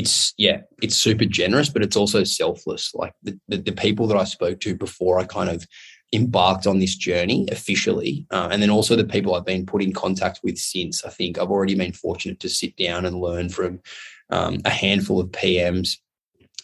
it's 0.02 0.34
yeah, 0.38 0.62
it's 0.82 0.96
super 0.96 1.26
generous, 1.26 1.70
but 1.70 1.84
it's 1.84 1.96
also 1.96 2.24
selfless. 2.24 2.94
Like 2.96 3.14
the, 3.24 3.40
the, 3.48 3.58
the 3.58 3.72
people 3.72 4.08
that 4.08 4.18
I 4.18 4.24
spoke 4.24 4.60
to 4.62 4.76
before 4.76 5.20
I 5.20 5.26
kind 5.26 5.50
of 5.50 5.66
embarked 6.14 6.68
on 6.68 6.80
this 6.80 6.96
journey 6.96 7.48
officially. 7.52 8.26
Uh, 8.32 8.50
and 8.52 8.62
then 8.62 8.70
also 8.70 8.96
the 8.96 9.06
people 9.06 9.34
I've 9.34 9.46
been 9.46 9.66
put 9.66 9.82
in 9.82 9.94
contact 9.94 10.42
with 10.44 10.58
since. 10.58 11.06
I 11.06 11.10
think 11.10 11.38
I've 11.38 11.52
already 11.52 11.76
been 11.76 11.94
fortunate 11.94 12.40
to 12.42 12.50
sit 12.50 12.76
down 12.76 13.06
and 13.06 13.22
learn 13.22 13.50
from 13.50 13.80
um, 14.30 14.62
a 14.66 14.70
handful 14.70 15.20
of 15.20 15.30
PMs 15.30 15.98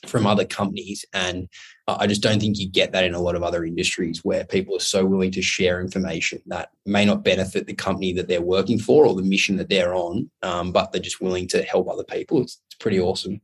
from 0.05 0.27
other 0.27 0.45
companies. 0.45 1.05
And 1.13 1.47
I 1.87 2.07
just 2.07 2.21
don't 2.21 2.39
think 2.39 2.59
you 2.59 2.69
get 2.69 2.91
that 2.91 3.03
in 3.03 3.13
a 3.13 3.19
lot 3.19 3.35
of 3.35 3.43
other 3.43 3.65
industries 3.65 4.23
where 4.23 4.45
people 4.45 4.75
are 4.75 4.81
so 4.81 5.05
willing 5.05 5.31
to 5.31 5.41
share 5.41 5.81
information 5.81 6.41
that 6.47 6.69
may 6.85 7.05
not 7.05 7.23
benefit 7.23 7.67
the 7.67 7.73
company 7.73 8.13
that 8.13 8.27
they're 8.27 8.41
working 8.41 8.79
for 8.79 9.05
or 9.05 9.15
the 9.15 9.23
mission 9.23 9.57
that 9.57 9.69
they're 9.69 9.95
on, 9.95 10.29
um, 10.43 10.71
but 10.71 10.91
they're 10.91 11.01
just 11.01 11.21
willing 11.21 11.47
to 11.47 11.63
help 11.63 11.89
other 11.89 12.03
people. 12.03 12.41
It's, 12.41 12.59
it's 12.67 12.75
pretty 12.75 12.99
awesome. 12.99 13.41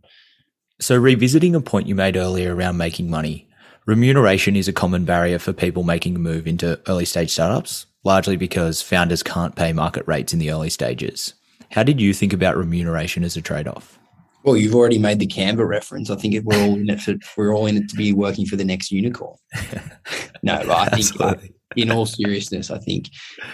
So, 0.79 0.97
revisiting 0.97 1.55
a 1.55 1.61
point 1.61 1.87
you 1.87 1.95
made 1.95 2.17
earlier 2.17 2.53
around 2.53 2.77
making 2.77 3.09
money, 3.09 3.47
Remuneration 3.85 4.55
is 4.55 4.69
a 4.69 4.73
common 4.73 5.03
barrier 5.03 5.37
for 5.37 5.51
people 5.51 5.83
making 5.83 6.15
a 6.15 6.19
move 6.19 6.47
into 6.47 6.79
early 6.87 7.03
stage 7.03 7.31
startups, 7.31 7.85
largely 8.05 8.37
because 8.37 8.81
founders 8.81 9.21
can't 9.21 9.57
pay 9.57 9.73
market 9.73 10.07
rates 10.07 10.31
in 10.31 10.39
the 10.39 10.51
early 10.51 10.69
stages. 10.69 11.33
How 11.71 11.83
did 11.83 11.99
you 11.99 12.13
think 12.13 12.31
about 12.31 12.55
remuneration 12.55 13.25
as 13.25 13.35
a 13.35 13.41
trade 13.41 13.67
off? 13.67 13.99
Well, 14.43 14.57
you've 14.57 14.75
already 14.75 14.99
made 14.99 15.19
the 15.19 15.27
Canva 15.27 15.65
reference. 15.67 16.09
I 16.09 16.15
think 16.15 16.43
we're 16.43 16.61
all 16.61 16.75
in 16.75 16.89
it 16.89 17.01
for 17.01 17.15
we're 17.37 17.55
all 17.55 17.65
in 17.65 17.77
it 17.77 17.89
to 17.89 17.95
be 17.95 18.13
working 18.13 18.45
for 18.45 18.55
the 18.55 18.65
next 18.65 18.91
unicorn. 18.91 19.37
no, 20.43 20.55
I 20.55 20.89
think 20.89 21.21
uh, 21.21 21.35
in 21.75 21.91
all 21.91 22.05
seriousness, 22.05 22.69
I 22.69 22.77
think 22.77 23.09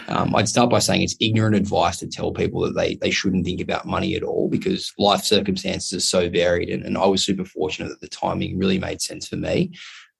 um, 0.08 0.36
I'd 0.36 0.50
start 0.50 0.70
by 0.70 0.80
saying 0.80 1.04
it's 1.04 1.16
ignorant 1.20 1.56
advice 1.56 2.00
to 2.00 2.08
tell 2.08 2.32
people 2.32 2.62
that 2.62 2.76
they 2.76 2.96
they 2.96 3.12
shouldn't 3.12 3.46
think 3.46 3.62
about 3.62 3.86
money 3.86 4.16
at 4.16 4.24
all 4.24 4.50
because 4.50 4.92
life 4.98 5.24
circumstances 5.24 5.94
are 5.94 6.00
so 6.00 6.30
varied. 6.30 6.70
And, 6.70 6.84
and 6.84 6.98
I 6.98 7.06
was 7.06 7.24
super 7.24 7.46
fortunate 7.46 7.90
that 7.90 8.02
the 8.02 8.08
timing 8.08 8.58
really 8.58 8.80
made 8.80 9.02
sense 9.02 9.28
for 9.28 9.38
me 9.38 9.72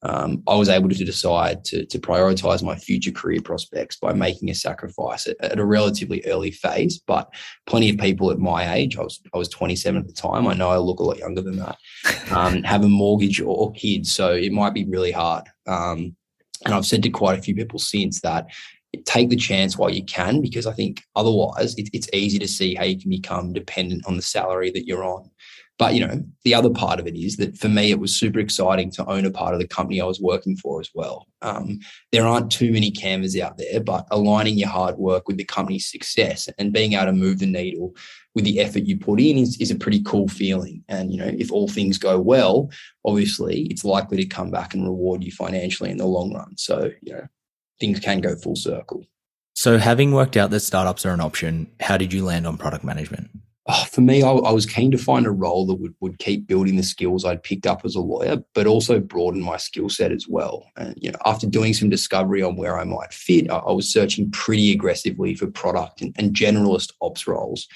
um, 0.02 0.44
I 0.48 0.56
was 0.56 0.70
able 0.70 0.90
to 0.90 1.06
decide 1.06 1.66
to, 1.66 1.86
to 1.86 2.00
prioritize 2.00 2.64
my 2.64 2.76
future 2.76 3.12
career 3.12 3.42
prospects 3.42 3.98
by 3.98 4.14
making 4.14 4.50
a 4.50 4.56
sacrifice 4.56 5.28
at, 5.28 5.36
at, 5.42 5.60
a 5.60 5.66
relatively 5.66 6.24
early 6.26 6.52
phase. 6.52 7.00
But 7.00 7.30
plenty 7.66 7.90
of 7.90 7.98
people 7.98 8.32
at 8.32 8.40
my 8.40 8.76
age, 8.76 8.98
I 8.98 9.02
was 9.02 9.20
I 9.34 9.38
was 9.38 9.50
27 9.50 10.00
at 10.00 10.08
the 10.08 10.14
time. 10.14 10.48
I 10.48 10.54
know 10.54 10.70
I 10.70 10.78
look 10.78 11.00
a 11.00 11.04
lot 11.04 11.18
younger 11.18 11.42
than 11.42 11.58
that. 11.58 11.78
Um, 12.30 12.62
have 12.62 12.84
a 12.84 12.88
mortgage 12.88 13.42
or 13.42 13.72
kids, 13.72 14.14
so 14.14 14.34
it 14.34 14.52
might 14.52 14.76
be 14.76 14.86
really 14.86 15.12
hard. 15.12 15.46
Um, 15.66 16.16
and 16.64 16.76
I've 16.76 16.86
said 16.86 17.02
to 17.04 17.10
quite 17.10 17.40
a 17.40 17.42
few 17.42 17.56
people 17.56 17.80
since 17.80 18.22
that 18.22 18.46
take 19.06 19.30
the 19.30 19.36
chance 19.36 19.78
while 19.78 19.90
you 19.90 20.04
can, 20.06 20.42
because 20.42 20.68
I 20.68 20.74
think 20.74 21.04
otherwise 21.16 21.76
it, 21.76 21.90
it's 21.94 22.10
easy 22.14 22.40
to 22.40 22.48
see 22.48 22.76
how 22.76 22.84
you 22.84 23.00
can 23.00 23.10
become 23.10 23.54
dependent 23.54 24.06
on 24.06 24.16
the 24.16 24.22
salary 24.22 24.72
that 24.72 24.86
you're 24.86 25.04
on. 25.04 25.30
But 25.80 25.96
you 25.96 26.06
know, 26.06 26.22
the 26.44 26.54
other 26.54 26.70
part 26.70 27.00
of 27.00 27.08
it 27.08 27.16
is 27.16 27.38
that 27.38 27.58
for 27.58 27.70
me, 27.70 27.90
it 27.90 28.00
was 28.00 28.14
super 28.14 28.40
exciting 28.40 28.92
to 28.92 29.06
own 29.10 29.26
a 29.26 29.32
part 29.32 29.54
of 29.54 29.62
the 29.62 29.68
company 29.68 30.02
I 30.02 30.06
was 30.06 30.20
working 30.20 30.58
for 30.58 30.82
as 30.82 30.90
well. 30.94 31.26
Um, 31.42 31.80
there 32.12 32.28
aren't 32.28 32.52
too 32.52 32.74
many 32.74 32.92
Canvas 32.92 33.40
out 33.40 33.58
there, 33.58 33.80
but 33.80 34.06
aligning 34.12 34.58
your 34.58 34.68
hard 34.68 34.98
work 34.98 35.28
with 35.28 35.38
the 35.38 35.46
company's 35.46 35.90
success 35.90 36.50
and 36.60 36.74
being 36.74 36.94
able 36.94 37.06
to 37.06 37.14
move 37.14 37.40
the 37.40 37.46
needle 37.46 37.96
with 38.36 38.44
the 38.44 38.60
effort 38.60 38.84
you 38.84 38.98
put 38.98 39.22
in 39.22 39.38
is, 39.38 39.58
is 39.62 39.72
a 39.72 39.76
pretty 39.76 40.04
cool 40.04 40.28
feeling. 40.28 40.84
And 40.90 41.14
you 41.14 41.18
know, 41.18 41.32
if 41.38 41.50
all 41.50 41.70
things 41.70 41.98
go 41.98 42.20
well, 42.20 42.70
obviously 43.06 43.62
it's 43.68 43.86
likely 43.86 44.18
to 44.18 44.26
come 44.26 44.52
back 44.52 44.74
and 44.74 44.84
reward 44.84 45.24
you 45.24 45.32
financially 45.32 45.90
in 45.90 45.98
the 45.98 46.06
long 46.06 46.34
run. 46.34 46.58
So 46.58 46.92
you 47.02 47.14
know, 47.14 47.26
things 47.80 48.02
can 48.02 48.20
go 48.20 48.36
full 48.36 48.58
circle. 48.58 49.06
So, 49.56 49.78
having 49.78 50.14
worked 50.14 50.38
out 50.38 50.52
that 50.52 50.62
startups 50.62 51.06
are 51.06 51.14
an 51.14 51.20
option, 51.20 51.70
how 51.82 51.98
did 51.98 52.14
you 52.14 52.24
land 52.24 52.48
on 52.48 52.58
product 52.58 52.84
management? 52.84 53.30
Oh, 53.70 53.86
for 53.92 54.02
me, 54.02 54.24
I, 54.24 54.32
I, 54.32 54.52
was 54.52 54.66
keen 54.66 54.92
to 54.92 54.98
find 54.98 55.26
a 55.26 55.32
role 55.32 55.66
that 55.68 55.76
would, 55.76 55.94
would 56.00 56.18
keep 56.18 56.48
building 56.48 56.76
the 56.76 56.84
skills 56.84 57.24
I'd 57.24 57.44
picked 57.44 57.68
up 57.68 57.86
as 57.86 57.96
a 57.96 58.02
lawyer, 58.02 58.38
but 58.56 58.68
also 58.68 59.00
broaden 59.00 59.42
my 59.42 59.58
skill 59.58 59.90
set 59.90 60.12
as 60.12 60.28
well. 60.28 60.66
And 60.76 60.96
you 60.98 61.12
know, 61.12 61.20
after 61.26 61.48
doing 61.48 61.74
some 61.74 61.90
discovery 61.90 62.42
on 62.42 62.56
where 62.56 62.80
I 62.80 62.84
might 62.84 63.14
fit, 63.14 63.50
I, 63.50 63.58
I 63.58 63.72
was 63.72 63.92
searching 63.92 64.32
pretty 64.32 64.72
aggressively 64.72 65.36
for 65.36 65.48
product 65.48 66.02
and, 66.02 66.16
and 66.18 66.36
generalist 66.36 66.94
ops 67.02 67.28
roles. 67.28 67.68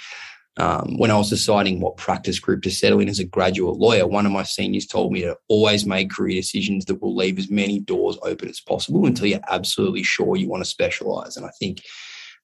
Um, 0.58 0.98
when 1.00 1.10
I 1.10 1.18
was 1.18 1.32
deciding 1.32 1.80
what 1.80 1.98
practice 1.98 2.40
group 2.40 2.62
to 2.64 2.72
settle 2.72 3.00
in 3.00 3.10
as 3.10 3.18
a 3.18 3.24
graduate 3.24 3.78
lawyer, 3.78 4.06
one 4.06 4.28
of 4.28 4.32
my 4.32 4.44
seniors 4.44 4.86
told 4.86 5.12
me 5.12 5.22
to 5.22 5.36
always 5.48 5.86
make 5.86 6.12
career 6.12 6.40
decisions 6.40 6.86
that 6.86 7.02
will 7.02 7.16
leave 7.16 7.40
as 7.40 7.50
many 7.50 7.80
doors 7.80 8.20
open 8.22 8.50
as 8.50 8.60
possible 8.60 9.08
until 9.08 9.26
you're 9.26 9.40
absolutely 9.50 10.04
sure 10.04 10.36
you 10.36 10.48
want 10.48 10.64
to 10.64 10.70
specialize. 10.70 11.38
And 11.38 11.46
I 11.46 11.52
think 11.60 11.82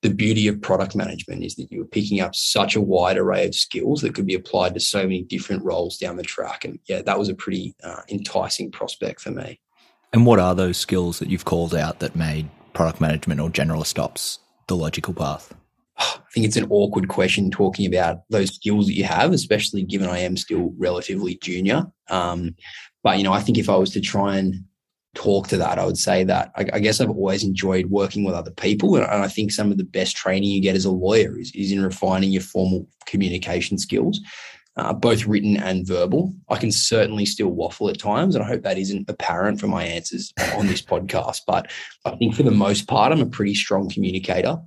the 0.01 0.13
beauty 0.13 0.47
of 0.47 0.61
product 0.61 0.95
management 0.95 1.43
is 1.43 1.55
that 1.55 1.71
you're 1.71 1.85
picking 1.85 2.21
up 2.21 2.33
such 2.33 2.75
a 2.75 2.81
wide 2.81 3.17
array 3.17 3.45
of 3.45 3.55
skills 3.55 4.01
that 4.01 4.15
could 4.15 4.25
be 4.25 4.33
applied 4.33 4.73
to 4.73 4.79
so 4.79 5.03
many 5.03 5.23
different 5.23 5.63
roles 5.63 5.97
down 5.97 6.15
the 6.15 6.23
track. 6.23 6.63
And 6.63 6.79
yeah, 6.87 7.01
that 7.01 7.19
was 7.19 7.27
a 7.27 7.35
pretty 7.35 7.75
uh, 7.83 8.01
enticing 8.09 8.71
prospect 8.71 9.19
for 9.21 9.31
me. 9.31 9.59
And 10.13 10.25
what 10.25 10.39
are 10.39 10.55
those 10.55 10.77
skills 10.77 11.19
that 11.19 11.29
you've 11.29 11.45
called 11.45 11.75
out 11.75 11.99
that 11.99 12.15
made 12.15 12.49
product 12.73 13.01
management 13.01 13.41
or 13.41 13.49
generalist 13.49 13.99
ops 13.99 14.39
the 14.67 14.75
logical 14.75 15.13
path? 15.13 15.53
I 15.97 16.17
think 16.33 16.45
it's 16.45 16.57
an 16.57 16.67
awkward 16.69 17.09
question 17.09 17.51
talking 17.51 17.85
about 17.93 18.21
those 18.29 18.55
skills 18.55 18.87
that 18.87 18.93
you 18.93 19.03
have, 19.03 19.33
especially 19.33 19.83
given 19.83 20.07
I 20.07 20.19
am 20.19 20.37
still 20.37 20.73
relatively 20.77 21.35
junior. 21.41 21.85
Um, 22.09 22.55
but 23.03 23.17
you 23.17 23.23
know, 23.23 23.33
I 23.33 23.41
think 23.41 23.57
if 23.57 23.69
I 23.69 23.75
was 23.75 23.91
to 23.91 24.01
try 24.01 24.37
and 24.37 24.63
talk 25.15 25.47
to 25.47 25.57
that, 25.57 25.79
I 25.79 25.85
would 25.85 25.97
say 25.97 26.23
that 26.23 26.51
I, 26.55 26.65
I 26.73 26.79
guess 26.79 27.01
I've 27.01 27.09
always 27.09 27.43
enjoyed 27.43 27.87
working 27.87 28.23
with 28.23 28.35
other 28.35 28.51
people, 28.51 28.95
and, 28.95 29.05
I 29.05 29.27
think 29.27 29.51
some 29.51 29.71
of 29.71 29.77
the 29.77 29.83
best 29.83 30.15
training 30.15 30.49
you 30.49 30.61
get 30.61 30.75
as 30.75 30.85
a 30.85 30.91
lawyer 30.91 31.39
is, 31.39 31.51
is 31.55 31.71
in 31.71 31.83
refining 31.83 32.31
your 32.31 32.41
formal 32.41 32.87
communication 33.05 33.77
skills. 33.77 34.19
Uh, 34.75 34.93
both 34.93 35.25
written 35.25 35.57
and 35.57 35.85
verbal. 35.85 36.33
I 36.47 36.55
can 36.55 36.71
certainly 36.71 37.25
still 37.25 37.49
waffle 37.49 37.89
at 37.89 37.99
times, 37.99 38.33
and 38.33 38.43
I 38.43 38.47
hope 38.47 38.61
that 38.61 38.77
isn't 38.77 39.09
apparent 39.09 39.59
from 39.59 39.71
my 39.71 39.83
answers 39.83 40.31
on 40.55 40.67
this 40.67 40.81
podcast. 40.93 41.41
But 41.45 41.69
I 42.05 42.15
think 42.15 42.33
for 42.33 42.43
the 42.43 42.51
most 42.51 42.87
part, 42.87 43.11
I'm 43.11 43.19
a 43.19 43.25
pretty 43.25 43.55
strong 43.55 43.89
communicator. 43.89 44.57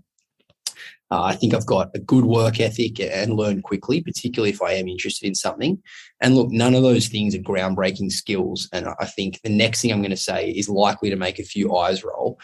Uh, 1.13 1.25
I 1.25 1.35
think 1.35 1.53
I've 1.53 1.67
got 1.67 1.91
a 1.95 1.99
good 1.99 2.25
work 2.25 2.59
ethic 2.59 2.99
and 2.99 3.35
learn 3.35 3.61
quickly, 3.61 4.01
particularly 4.01 4.49
if 4.49 4.63
I 4.63 4.73
am 4.73 4.89
interested 4.89 5.27
in 5.27 5.35
something. 5.35 5.83
And 6.23 6.35
look, 6.35 6.51
none 6.51 6.75
of 6.75 6.83
those 6.83 7.09
things 7.09 7.35
are 7.35 7.39
groundbreaking 7.39 8.11
skills. 8.11 8.67
And 8.73 8.89
I 8.99 9.05
think 9.05 9.39
the 9.43 9.51
next 9.51 9.83
thing 9.83 9.93
I'm 9.93 10.01
going 10.01 10.11
to 10.11 10.17
say 10.17 10.49
is 10.49 10.71
likely 10.71 11.11
to 11.11 11.17
make 11.17 11.39
a 11.39 11.45
few 11.45 11.77
eyes 11.77 12.03
roll. 12.03 12.41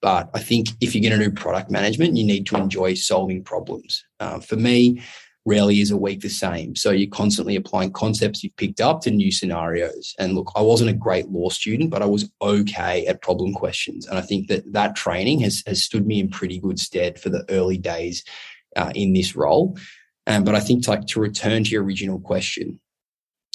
But 0.00 0.30
I 0.34 0.38
think 0.38 0.68
if 0.80 0.94
you're 0.94 1.02
going 1.02 1.18
to 1.18 1.30
do 1.30 1.34
product 1.34 1.68
management, 1.68 2.16
you 2.16 2.22
need 2.22 2.46
to 2.46 2.56
enjoy 2.56 2.94
solving 2.94 3.42
problems. 3.42 4.04
Uh, 4.20 4.38
for 4.38 4.54
me, 4.54 5.02
rarely 5.44 5.80
is 5.80 5.90
a 5.90 5.96
week 5.96 6.20
the 6.20 6.28
same. 6.28 6.76
So 6.76 6.90
you're 6.90 7.10
constantly 7.10 7.56
applying 7.56 7.92
concepts 7.92 8.42
you've 8.42 8.56
picked 8.56 8.80
up 8.80 9.00
to 9.02 9.10
new 9.10 9.32
scenarios. 9.32 10.14
And 10.18 10.34
look, 10.34 10.52
I 10.54 10.62
wasn't 10.62 10.90
a 10.90 10.94
great 10.94 11.28
law 11.28 11.48
student, 11.48 11.90
but 11.90 12.02
I 12.02 12.06
was 12.06 12.30
okay 12.40 13.06
at 13.06 13.22
problem 13.22 13.52
questions. 13.52 14.06
And 14.06 14.18
I 14.18 14.20
think 14.20 14.48
that 14.48 14.72
that 14.72 14.94
training 14.94 15.40
has, 15.40 15.62
has 15.66 15.82
stood 15.82 16.06
me 16.06 16.20
in 16.20 16.28
pretty 16.28 16.60
good 16.60 16.78
stead 16.78 17.18
for 17.18 17.28
the 17.28 17.44
early 17.48 17.78
days 17.78 18.24
uh, 18.76 18.92
in 18.94 19.12
this 19.12 19.34
role. 19.34 19.76
Um, 20.26 20.44
but 20.44 20.54
I 20.54 20.60
think 20.60 20.86
like 20.86 21.06
to 21.08 21.20
return 21.20 21.64
to 21.64 21.70
your 21.70 21.82
original 21.82 22.20
question, 22.20 22.78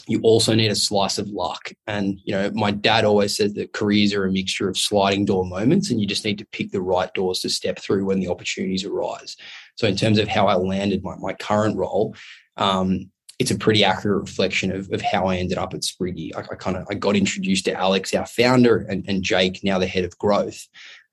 you 0.08 0.22
also 0.22 0.56
need 0.56 0.72
a 0.72 0.76
slice 0.76 1.18
of 1.18 1.28
luck. 1.30 1.72
And, 1.86 2.20
you 2.24 2.34
know, 2.34 2.50
my 2.54 2.72
dad 2.72 3.04
always 3.04 3.36
says 3.36 3.54
that 3.54 3.74
careers 3.74 4.14
are 4.14 4.26
a 4.26 4.32
mixture 4.32 4.70
of 4.70 4.78
sliding 4.78 5.26
door 5.26 5.46
moments 5.46 5.92
and 5.92 6.00
you 6.00 6.08
just 6.08 6.24
need 6.24 6.38
to 6.38 6.48
pick 6.48 6.72
the 6.72 6.82
right 6.82 7.14
doors 7.14 7.42
to 7.42 7.50
step 7.50 7.80
through 7.80 8.06
when 8.06 8.20
the 8.20 8.30
opportunities 8.30 8.86
arise. 8.86 9.36
So 9.76 9.88
in 9.88 9.98
terms 9.98 10.18
of 10.18 10.28
how 10.28 10.48
I 10.48 10.56
landed 10.56 11.04
my, 11.04 11.16
my 11.18 11.34
current 11.34 11.78
role, 11.78 12.16
um, 12.56 13.12
it's 13.40 13.52
a 13.52 13.58
pretty 13.58 13.84
accurate 13.84 14.22
reflection 14.22 14.72
of, 14.72 14.92
of 14.92 15.02
how 15.02 15.28
I 15.28 15.36
ended 15.36 15.58
up 15.58 15.74
at 15.74 15.82
Spriggy. 15.82 16.36
I, 16.36 16.42
I 16.42 16.56
kind 16.56 16.78
of 16.78 16.88
I 16.90 16.96
got 16.96 17.16
introduced 17.16 17.66
to 17.66 17.74
Alex, 17.74 18.14
our 18.16 18.26
founder, 18.26 18.78
and, 18.90 19.06
and 19.08 19.22
Jake, 19.22 19.64
now 19.64 19.78
the 19.78 19.86
head 19.86 20.06
of 20.06 20.18
growth. 20.18 20.66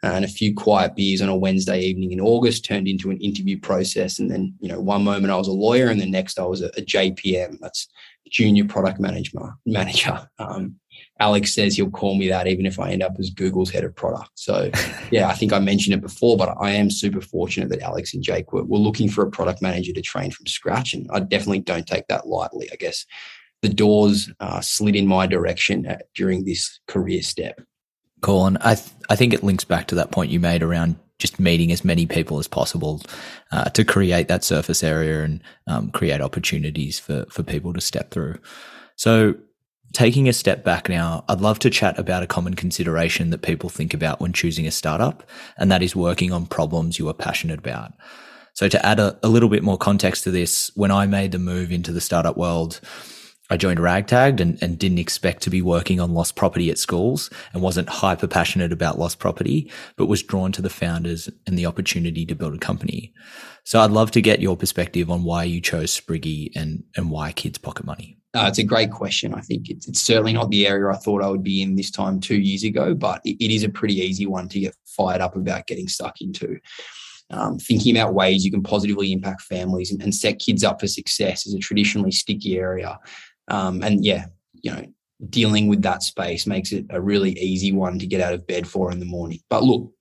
and 0.03 0.25
a 0.25 0.29
few 0.29 0.55
quiet 0.55 0.97
beers 0.97 1.21
on 1.21 1.29
a 1.29 1.37
Wednesday 1.37 1.81
evening 1.81 2.13
in 2.13 2.21
August 2.21 2.65
turned 2.65 2.89
into 2.89 3.11
an 3.11 3.19
interview 3.19 3.61
process. 3.61 4.19
And 4.19 4.31
then, 4.31 4.55
you 4.61 4.69
know, 4.69 4.81
one 4.81 5.05
moment 5.05 5.33
I 5.33 5.37
was 5.37 5.49
a 5.49 5.53
lawyer, 5.53 5.89
and 5.89 6.01
the 6.01 6.07
next 6.07 6.39
I 6.39 6.45
was 6.45 6.63
a, 6.63 6.69
a 6.69 6.83
JPM. 6.83 7.59
That's 7.61 7.89
junior 8.31 8.65
product 8.65 9.01
manager. 9.01 9.39
Manager. 9.67 10.29
Um, 10.39 10.77
Alex 11.21 11.55
says 11.55 11.77
he'll 11.77 11.91
call 11.91 12.17
me 12.17 12.29
that 12.29 12.47
even 12.47 12.67
if 12.67 12.79
I 12.79 12.91
end 12.91 13.03
up 13.03 13.15
as 13.19 13.31
Google's 13.31 13.71
head 13.71 13.85
of 13.85 13.95
product. 13.95 14.31
So, 14.35 14.71
yeah, 15.11 15.29
I 15.29 15.35
think 15.35 15.53
I 15.53 15.59
mentioned 15.59 15.95
it 15.95 16.01
before, 16.01 16.37
but 16.37 16.57
I 16.61 16.71
am 16.71 16.91
super 16.91 17.21
fortunate 17.21 17.69
that 17.71 17.83
Alex 17.83 18.15
and 18.15 18.23
Jake 18.23 18.53
were, 18.53 18.65
were 18.65 18.79
looking 18.79 19.09
for 19.09 19.25
a 19.25 19.31
product 19.31 19.63
manager 19.63 19.93
to 19.93 20.03
train 20.03 20.31
from 20.31 20.47
scratch. 20.47 20.95
And 20.95 21.09
I 21.13 21.21
definitely 21.21 21.61
don't 21.61 21.87
take 21.87 22.07
that 22.09 22.27
lightly. 22.27 22.69
I 22.73 22.77
guess 22.77 23.07
the 23.63 23.69
doors 23.69 24.31
uh, 24.41 24.61
slid 24.61 24.97
in 24.97 25.07
my 25.07 25.27
direction 25.27 25.87
at, 25.87 26.07
during 26.15 26.45
this 26.45 26.81
career 26.87 27.23
step. 27.23 27.61
Cool. 28.21 28.47
And 28.47 28.59
I, 28.59 28.75
th- 28.75 28.91
I 29.09 29.17
think 29.17 29.35
it 29.35 29.43
links 29.43 29.65
back 29.65 29.87
to 29.89 29.95
that 29.97 30.11
point 30.11 30.31
you 30.31 30.41
made 30.41 30.63
around 30.63 30.97
just 31.19 31.39
meeting 31.39 31.71
as 31.73 31.85
many 31.85 32.07
people 32.07 32.39
as 32.39 32.49
possible 32.49 33.01
uh, 33.53 33.65
to 33.71 33.85
create 33.85 34.29
that 34.29 34.45
surface 34.45 34.83
area 34.83 35.23
and 35.23 35.43
um, 35.67 35.91
create 35.91 36.21
opportunities 36.21 36.99
for 36.99 37.25
for 37.31 37.43
people 37.43 37.73
to 37.73 37.81
step 37.81 38.11
through. 38.11 38.37
So, 38.97 39.35
taking 39.93 40.29
a 40.29 40.33
step 40.33 40.65
back 40.65 40.89
now, 40.89 41.25
I'd 41.29 41.41
love 41.41 41.59
to 41.61 41.71
chat 41.71 41.99
about 41.99 42.23
a 42.23 42.27
common 42.29 42.55
consideration 42.55 43.31
that 43.31 43.43
people 43.43 43.69
think 43.69 43.95
about 43.95 44.21
when 44.21 44.33
choosing 44.33 44.67
a 44.67 44.71
startup, 44.71 45.23
and 45.57 45.71
that 45.71 45.83
is 45.83 45.97
working 45.97 46.33
on 46.33 46.47
problems 46.47 46.99
you 46.99 47.09
are 47.09 47.15
passionate 47.15 47.59
about. 47.59 47.93
So, 48.55 48.69
to 48.69 48.87
add 48.87 49.01
a, 49.01 49.19
a 49.23 49.29
little 49.29 49.49
bit 49.49 49.63
more 49.63 49.79
context 49.79 50.25
to 50.25 50.31
this, 50.31 50.71
when 50.75 50.91
I 50.91 51.07
made 51.07 51.33
the 51.33 51.39
move 51.39 51.73
into 51.73 51.93
the 51.93 52.01
startup 52.01 52.37
world, 52.37 52.81
I 53.51 53.59
joined 53.59 53.79
Ragtagged 53.79 54.41
and, 54.41 54.61
and 54.63 54.79
didn't 54.79 54.99
expect 54.99 55.43
to 55.43 55.51
be 55.51 55.61
working 55.61 56.01
on 56.01 56.15
lost 56.15 56.35
property 56.35 56.71
at 56.71 56.79
schools 56.79 57.29
and 57.53 57.63
wasn't 57.63 57.91
hyper 57.91 58.27
passionate 58.27 58.73
about 58.73 58.99
lost 58.99 59.19
property, 59.19 59.71
but 59.97 60.07
was 60.07 60.23
drawn 60.23 60.51
to 60.53 60.63
the 60.63 60.71
founders 60.71 61.29
and 61.47 61.59
the 61.59 61.67
opportunity 61.67 62.25
to 62.25 62.35
build 62.35 62.55
a 62.55 62.59
company. 62.59 63.13
So 63.65 63.81
I'd 63.81 63.91
love 63.91 64.11
to 64.13 64.23
get 64.23 64.41
your 64.41 64.57
perspective 64.57 65.11
on 65.11 65.25
why 65.25 65.45
you 65.45 65.61
chose 65.61 65.99
Spriggy 65.99 66.53
and, 66.57 66.85
and 66.97 67.11
why 67.11 67.33
Kids 67.33 67.59
Pocket 67.59 67.85
Money. 67.85 68.19
Uh, 68.35 68.47
it's 68.49 68.59
a 68.59 68.65
great 68.65 68.91
question. 68.91 69.35
I 69.35 69.41
think 69.41 69.71
it's, 69.71 69.87
it's, 69.87 70.01
certainly 70.01 70.33
not 70.33 70.51
the 70.51 70.67
area 70.67 70.91
I 70.91 70.97
thought 70.97 71.23
I 71.23 71.29
would 71.29 71.45
be 71.45 71.63
in 71.63 71.77
this 71.77 71.91
time 71.91 72.21
two 72.21 72.41
years 72.41 72.65
ago, 72.65 72.95
but 72.95 73.21
it, 73.25 73.43
it 73.45 73.51
is 73.51 73.63
a 73.63 73.69
pretty 73.69 73.95
easy 74.01 74.27
one 74.27 74.49
to 74.49 74.61
get 74.61 74.75
fired 74.87 75.21
up 75.21 75.37
about 75.37 75.67
getting 75.67 75.87
stuck 75.87 76.21
into. 76.21 76.59
Um, 77.31 77.59
thinking 77.59 77.97
about 77.97 78.13
ways 78.13 78.45
you 78.45 78.51
can 78.51 78.63
positively 78.63 79.13
impact 79.13 79.43
families 79.43 79.91
and, 79.91 80.03
and, 80.03 80.15
set 80.15 80.41
kids 80.41 80.63
up 80.63 80.79
for 80.79 80.87
success 80.87 81.47
is 81.47 81.55
a 81.55 81.59
traditionally 81.59 82.11
sticky 82.11 82.59
area. 82.59 82.99
Um, 83.49 83.83
and 83.83 84.05
yeah, 84.05 84.27
you 84.55 84.73
know, 84.73 84.85
dealing 85.31 85.69
with 85.69 85.83
that 85.83 86.03
space 86.03 86.47
makes 86.47 86.73
it 86.73 86.87
a 86.91 87.01
really 87.01 87.33
easy 87.33 87.73
one 87.73 87.99
to 87.99 88.07
get 88.07 88.21
out 88.21 88.35
of 88.35 88.47
bed 88.47 88.67
for 88.67 88.91
in 88.91 89.01
the 89.01 89.07
morning. 89.07 89.41
But 89.49 89.63
look, 89.63 89.93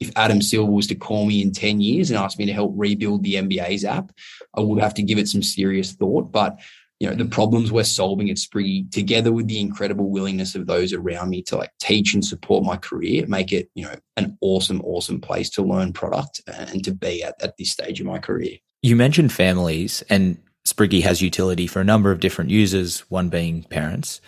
if 0.00 0.10
Adam 0.16 0.42
Silver 0.42 0.70
was 0.70 0.86
to 0.88 0.94
call 0.94 1.26
me 1.26 1.42
in 1.42 1.52
10 1.52 1.80
years 1.80 2.10
and 2.10 2.18
ask 2.18 2.38
me 2.38 2.46
to 2.46 2.52
help 2.52 2.72
rebuild 2.76 3.22
the 3.22 3.34
NBA's 3.34 3.84
app, 3.84 4.12
I 4.56 4.60
would 4.60 4.80
have 4.80 4.94
to 4.94 5.02
give 5.02 5.18
it 5.18 5.28
some 5.28 5.42
serious 5.42 5.92
thought. 5.92 6.30
But 6.32 6.58
you 6.98 7.08
know, 7.08 7.14
the 7.14 7.26
problems 7.26 7.70
we're 7.70 7.84
solving 7.84 8.30
at 8.30 8.36
Spriggy, 8.36 8.90
together 8.90 9.30
with 9.30 9.48
the 9.48 9.60
incredible 9.60 10.08
willingness 10.08 10.54
of 10.54 10.66
those 10.66 10.94
around 10.94 11.28
me 11.28 11.42
to 11.42 11.56
like 11.56 11.70
teach 11.78 12.14
and 12.14 12.24
support 12.24 12.64
my 12.64 12.76
career, 12.76 13.26
make 13.26 13.52
it, 13.52 13.68
you 13.74 13.84
know, 13.84 13.94
an 14.16 14.38
awesome, 14.40 14.80
awesome 14.82 15.20
place 15.20 15.50
to 15.50 15.62
learn 15.62 15.92
product 15.92 16.40
and 16.46 16.82
to 16.84 16.92
be 16.92 17.22
at, 17.22 17.34
at 17.42 17.56
this 17.58 17.70
stage 17.70 18.00
of 18.00 18.06
my 18.06 18.18
career. 18.18 18.56
You 18.80 18.96
mentioned 18.96 19.30
families 19.30 20.02
and 20.08 20.38
Spriggy 20.66 21.00
has 21.02 21.22
utility 21.22 21.68
for 21.68 21.80
a 21.80 21.84
number 21.84 22.10
of 22.10 22.18
different 22.18 22.50
users, 22.50 23.00
one 23.08 23.28
being 23.28 23.62
parents. 23.62 24.20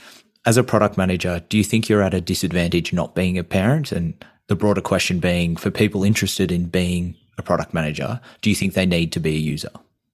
As 0.47 0.57
a 0.57 0.62
product 0.62 0.97
manager, 0.97 1.42
do 1.49 1.59
you 1.59 1.64
think 1.64 1.88
you're 1.88 2.02
at 2.02 2.14
a 2.14 2.21
disadvantage 2.21 2.92
not 2.92 3.16
being 3.16 3.37
a 3.37 3.45
parent? 3.45 3.90
And 3.90 4.14
the 4.47 4.54
broader 4.54 4.80
question 4.80 5.18
being 5.18 5.57
for 5.57 5.73
people 5.73 6.04
interested 6.04 6.52
in 6.52 6.66
being 6.66 7.16
a 7.38 7.42
product 7.42 7.75
manager, 7.75 8.21
do 8.40 8.50
you 8.50 8.57
think 8.57 8.75
they 8.75 8.87
need 8.87 9.11
to 9.12 9.21
be 9.21 9.35
a 9.35 9.40
user? 9.40 9.71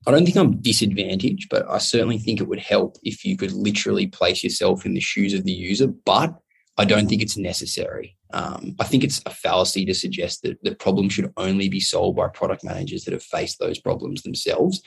I 0.07 0.13
don't 0.13 0.25
think 0.25 0.37
I'm 0.37 0.57
disadvantaged, 0.63 1.51
but 1.51 1.69
I 1.69 1.77
certainly 1.77 2.19
think 2.19 2.41
it 2.41 2.49
would 2.49 2.59
help 2.59 2.97
if 3.03 3.25
you 3.25 3.37
could 3.37 3.53
literally 3.53 4.07
place 4.07 4.43
yourself 4.43 4.87
in 4.87 4.95
the 4.95 5.01
shoes 5.01 5.35
of 5.35 5.45
the 5.45 5.53
user. 5.53 5.89
But 5.89 6.35
I 6.79 6.87
don't 6.87 7.07
think 7.07 7.21
it's 7.21 7.37
necessary. 7.37 8.17
Um, 8.33 8.75
I 8.81 8.85
think 8.85 9.05
it's 9.05 9.21
a 9.27 9.31
fallacy 9.31 9.85
to 9.85 9.95
suggest 9.95 10.43
that 10.43 10.63
the 10.63 10.75
problem 10.75 11.11
should 11.11 11.33
only 11.37 11.69
be 11.69 11.81
solved 11.81 12.17
by 12.17 12.29
product 12.29 12.65
managers 12.65 13.05
that 13.05 13.13
have 13.13 13.23
faced 13.23 13.59
those 13.59 13.79
problems 13.79 14.23
themselves 14.23 14.83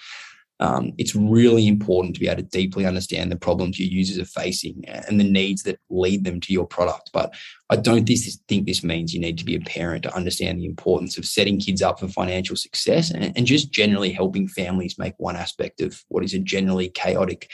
um, 0.60 0.94
it's 0.98 1.16
really 1.16 1.68
important 1.68 2.16
to 2.16 2.20
be 2.20 2.28
able 2.28 2.42
to 2.42 2.50
deeply 2.50 2.86
understand 2.86 3.32
the 3.32 3.38
problems 3.38 3.80
your 3.80 3.90
users 3.90 4.18
are 4.18 4.42
facing 4.42 4.84
and 4.88 5.20
the 5.20 5.30
needs 5.30 5.64
that 5.64 5.80
lead 5.90 6.24
them 6.24 6.40
to 6.42 6.54
your 6.54 6.66
product. 6.66 7.12
But 7.14 7.34
I 7.70 7.76
don't 7.76 8.08
think 8.08 8.66
this 8.66 8.84
means 8.84 9.14
you 9.14 9.20
need 9.20 9.38
to 9.38 9.46
be 9.46 9.56
a 9.56 9.62
parent 9.62 10.04
to 10.04 10.16
understand 10.16 10.60
the 10.60 10.66
importance 10.66 11.18
of 11.18 11.26
setting 11.26 11.60
kids 11.60 11.82
up 11.82 12.00
for 12.00 12.08
financial 12.08 12.56
success 12.56 13.12
and, 13.12 13.36
and 13.38 13.46
just 13.46 13.72
generally 13.72 14.12
helping 14.12 14.48
families 14.48 14.98
make 14.98 15.14
one 15.18 15.36
aspect 15.36 15.82
of 15.82 16.04
what 16.08 16.24
is 16.24 16.34
a 16.34 16.40
generally 16.40 16.90
chaotic 16.90 17.50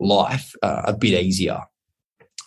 life 0.00 0.52
uh, 0.62 0.82
a 0.84 0.96
bit 0.96 1.20
easier. 1.20 1.60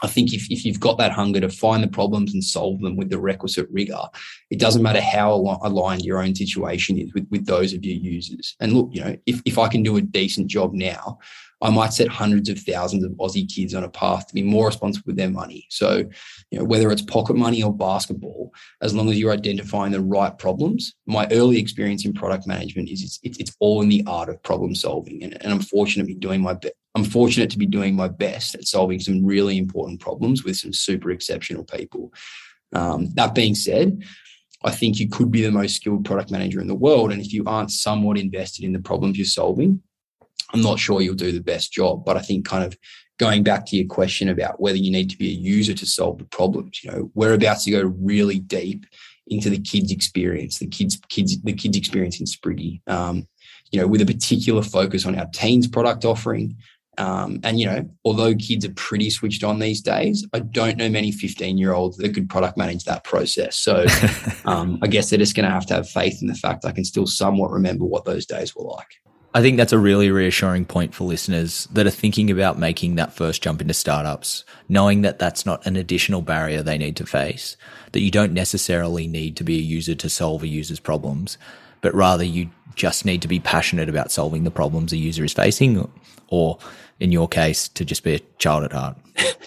I 0.02 0.08
think 0.08 0.34
if, 0.34 0.50
if 0.50 0.66
you've 0.66 0.80
got 0.80 0.98
that 0.98 1.12
hunger 1.12 1.40
to 1.42 1.50
find 1.50 1.84
the 1.84 1.88
problems 1.88 2.34
and 2.34 2.44
solve 2.44 2.82
them 2.82 2.96
with 2.96 3.10
the 3.10 3.20
requisite 3.20 3.68
rigor, 3.72 4.02
it 4.50 4.60
doesn't 4.60 4.82
matter 4.82 5.02
how 5.02 5.60
aligned 5.64 6.04
your 6.04 6.22
own 6.22 6.36
situation 6.36 6.98
is 6.98 7.14
with, 7.14 7.28
with 7.30 7.46
those 7.46 7.74
of 7.74 7.86
your 7.86 7.98
users. 7.98 8.56
And 8.60 8.74
look, 8.74 8.90
you 8.92 9.02
know, 9.04 9.16
if, 9.26 9.42
if 9.46 9.58
I 9.60 9.68
can 9.68 9.84
do 9.84 9.98
a 9.98 10.02
decent 10.02 10.48
job 10.48 10.74
now, 10.74 11.20
I 11.64 11.70
might 11.70 11.94
set 11.94 12.08
hundreds 12.08 12.50
of 12.50 12.58
thousands 12.60 13.04
of 13.04 13.12
Aussie 13.12 13.48
kids 13.48 13.76
on 13.76 13.84
a 13.84 13.90
path 13.90 14.28
to 14.28 14.34
be 14.34 14.42
more 14.42 14.66
responsible 14.66 15.04
with 15.06 15.18
their 15.18 15.30
money. 15.30 15.68
So, 15.70 16.04
you 16.50 16.58
know, 16.58 16.66
whether 16.66 16.92
it's 16.92 17.04
pocket 17.04 17.36
money 17.36 17.62
or 17.62 17.72
basketball, 17.72 18.52
as 18.82 18.96
long 18.96 19.10
as 19.10 19.20
you're 19.20 19.32
identifying 19.32 19.92
the 19.92 20.02
right 20.02 20.36
problems, 20.38 20.96
my 21.06 21.28
early 21.32 21.60
experience 21.60 22.04
in 22.04 22.14
product 22.14 22.48
management 22.48 22.90
is 22.90 23.04
it's, 23.04 23.20
it's, 23.22 23.38
it's 23.38 23.56
all 23.60 23.84
in 23.84 23.90
the 23.90 24.04
art 24.08 24.30
of 24.30 24.42
problem 24.42 24.74
solving. 24.74 25.24
And, 25.24 25.38
and 25.44 25.54
I'm 25.54 25.62
fortunate 25.62 26.04
to 26.04 26.08
be 26.08 26.16
doing 26.16 26.42
my. 26.42 26.58
I'm 26.96 27.04
fortunate 27.04 27.50
to 27.52 27.58
be 27.58 27.66
doing 27.66 27.96
my 27.96 28.08
best 28.08 28.56
at 28.56 28.68
solving 28.68 29.00
some 29.00 29.26
really 29.26 29.58
important 29.58 30.00
problems 30.00 30.44
with 30.44 30.58
some 30.58 30.74
super 30.74 31.12
exceptional 31.12 31.64
people. 31.64 32.14
Um, 32.74 33.10
that 33.16 33.34
being 33.34 33.56
said, 33.56 34.04
I 34.64 34.72
think 34.72 35.00
you 35.00 35.10
could 35.10 35.32
be 35.32 35.42
the 35.42 35.52
most 35.52 35.78
skilled 35.78 36.06
product 36.06 36.32
manager 36.32 36.60
in 36.60 36.68
the 36.68 36.76
world. 36.76 37.12
And 37.12 37.22
if 37.22 37.34
you 37.34 37.44
aren't 37.46 37.72
somewhat 37.72 38.18
invested 38.18 38.66
in 38.66 38.74
the 38.74 38.80
problems 38.80 39.18
you're 39.18 39.26
solving, 39.26 39.82
I'm 40.54 40.62
not 40.62 40.80
sure 40.80 41.02
you'll 41.02 41.16
do 41.16 41.32
the 41.32 41.40
best 41.42 41.72
job. 41.72 42.06
But 42.06 42.18
I 42.18 42.22
think 42.22 42.46
kind 42.46 42.64
of 42.64 42.78
going 43.18 43.44
back 43.44 43.66
to 43.68 43.78
your 43.78 43.88
question 43.88 44.30
about 44.30 44.60
whether 44.60 44.78
you 44.78 44.92
need 44.92 45.10
to 45.10 45.18
be 45.18 45.30
a 45.30 45.34
user 45.34 45.74
to 45.74 45.86
solve 45.86 46.18
the 46.18 46.26
problems, 46.26 46.84
you 46.84 46.92
know, 46.92 47.12
we're 47.14 47.34
about 47.34 47.60
to 47.62 47.72
go 47.72 47.94
really 48.00 48.40
deep 48.40 48.86
into 49.28 49.50
the 49.50 49.60
kids' 49.60 49.92
experience, 49.92 50.60
the 50.60 50.68
kids, 50.68 51.00
kids, 51.10 51.42
the 51.42 51.54
kids' 51.54 51.78
experience 51.78 52.20
in 52.20 52.26
Spriggy. 52.26 52.82
Um, 52.88 53.28
you 53.72 53.80
know, 53.80 53.88
with 53.88 54.02
a 54.02 54.06
particular 54.06 54.62
focus 54.62 55.06
on 55.06 55.18
our 55.18 55.28
teens 55.28 55.68
product 55.68 56.04
offering, 56.04 56.58
um, 56.98 57.40
and 57.44 57.60
you 57.60 57.66
know, 57.66 57.90
although 58.04 58.36
kids 58.36 58.66
are 58.66 58.74
pretty 58.74 59.10
switched 59.10 59.44
on 59.44 59.60
these 59.60 59.82
days, 59.82 60.28
I 60.34 60.40
don't 60.40 60.78
know 60.78 60.90
many 60.90 61.12
15 61.12 61.58
year 61.58 61.74
olds 61.74 61.98
that 61.98 62.14
could 62.14 62.30
product 62.30 62.58
manage 62.58 62.84
that 62.86 63.04
process. 63.04 63.56
So 63.56 63.86
um, 64.46 64.80
I 64.82 64.88
guess 64.88 65.10
they're 65.10 65.20
just 65.20 65.36
going 65.36 65.48
to 65.48 65.52
have 65.52 65.66
to 65.68 65.76
have 65.76 65.90
faith 65.90 66.22
in 66.22 66.28
the 66.28 66.36
fact 66.36 66.66
I 66.66 66.72
can 66.72 66.84
still 66.84 67.08
somewhat 67.08 67.52
remember 67.52 67.86
what 67.86 68.06
those 68.06 68.26
days 68.26 68.56
were 68.56 68.66
like. 68.66 69.02
I 69.34 69.42
think 69.42 69.56
that's 69.56 69.72
a 69.72 69.80
really 69.80 70.12
reassuring 70.12 70.66
point 70.66 70.94
for 70.94 71.06
listeners 71.06 71.70
that 71.72 71.88
are 71.88 71.92
thinking 71.92 72.30
about 72.30 72.60
making 72.60 72.96
that 72.96 73.14
first 73.14 73.42
jump 73.42 73.62
into 73.62 73.74
startups, 73.74 74.44
knowing 74.68 75.04
that 75.04 75.20
that's 75.20 75.46
not 75.46 75.66
an 75.66 75.78
additional 75.78 76.22
barrier 76.22 76.62
they 76.62 76.78
need 76.78 76.98
to 76.98 77.06
face, 77.06 77.56
that 77.94 78.02
you 78.02 78.12
don't 78.12 78.34
necessarily 78.34 79.08
need 79.08 79.38
to 79.38 79.46
be 79.46 79.58
a 79.58 79.62
user 79.62 79.96
to 79.96 80.10
solve 80.10 80.44
a 80.44 80.48
user's 80.48 80.82
problems, 80.82 81.38
but 81.80 81.96
rather 81.96 82.26
you 82.26 82.50
just 82.76 83.06
need 83.06 83.22
to 83.22 83.28
be 83.30 83.40
passionate 83.40 83.88
about 83.88 84.12
solving 84.12 84.44
the 84.44 84.52
problems 84.52 84.92
a 84.92 84.98
user 84.98 85.24
is 85.24 85.34
facing 85.34 85.76
or 86.32 86.58
in 87.00 87.12
your 87.12 87.28
case, 87.28 87.68
to 87.68 87.86
just 87.86 88.04
be 88.04 88.16
a 88.16 88.20
child 88.40 88.64
at 88.64 88.74
heart? 88.74 88.98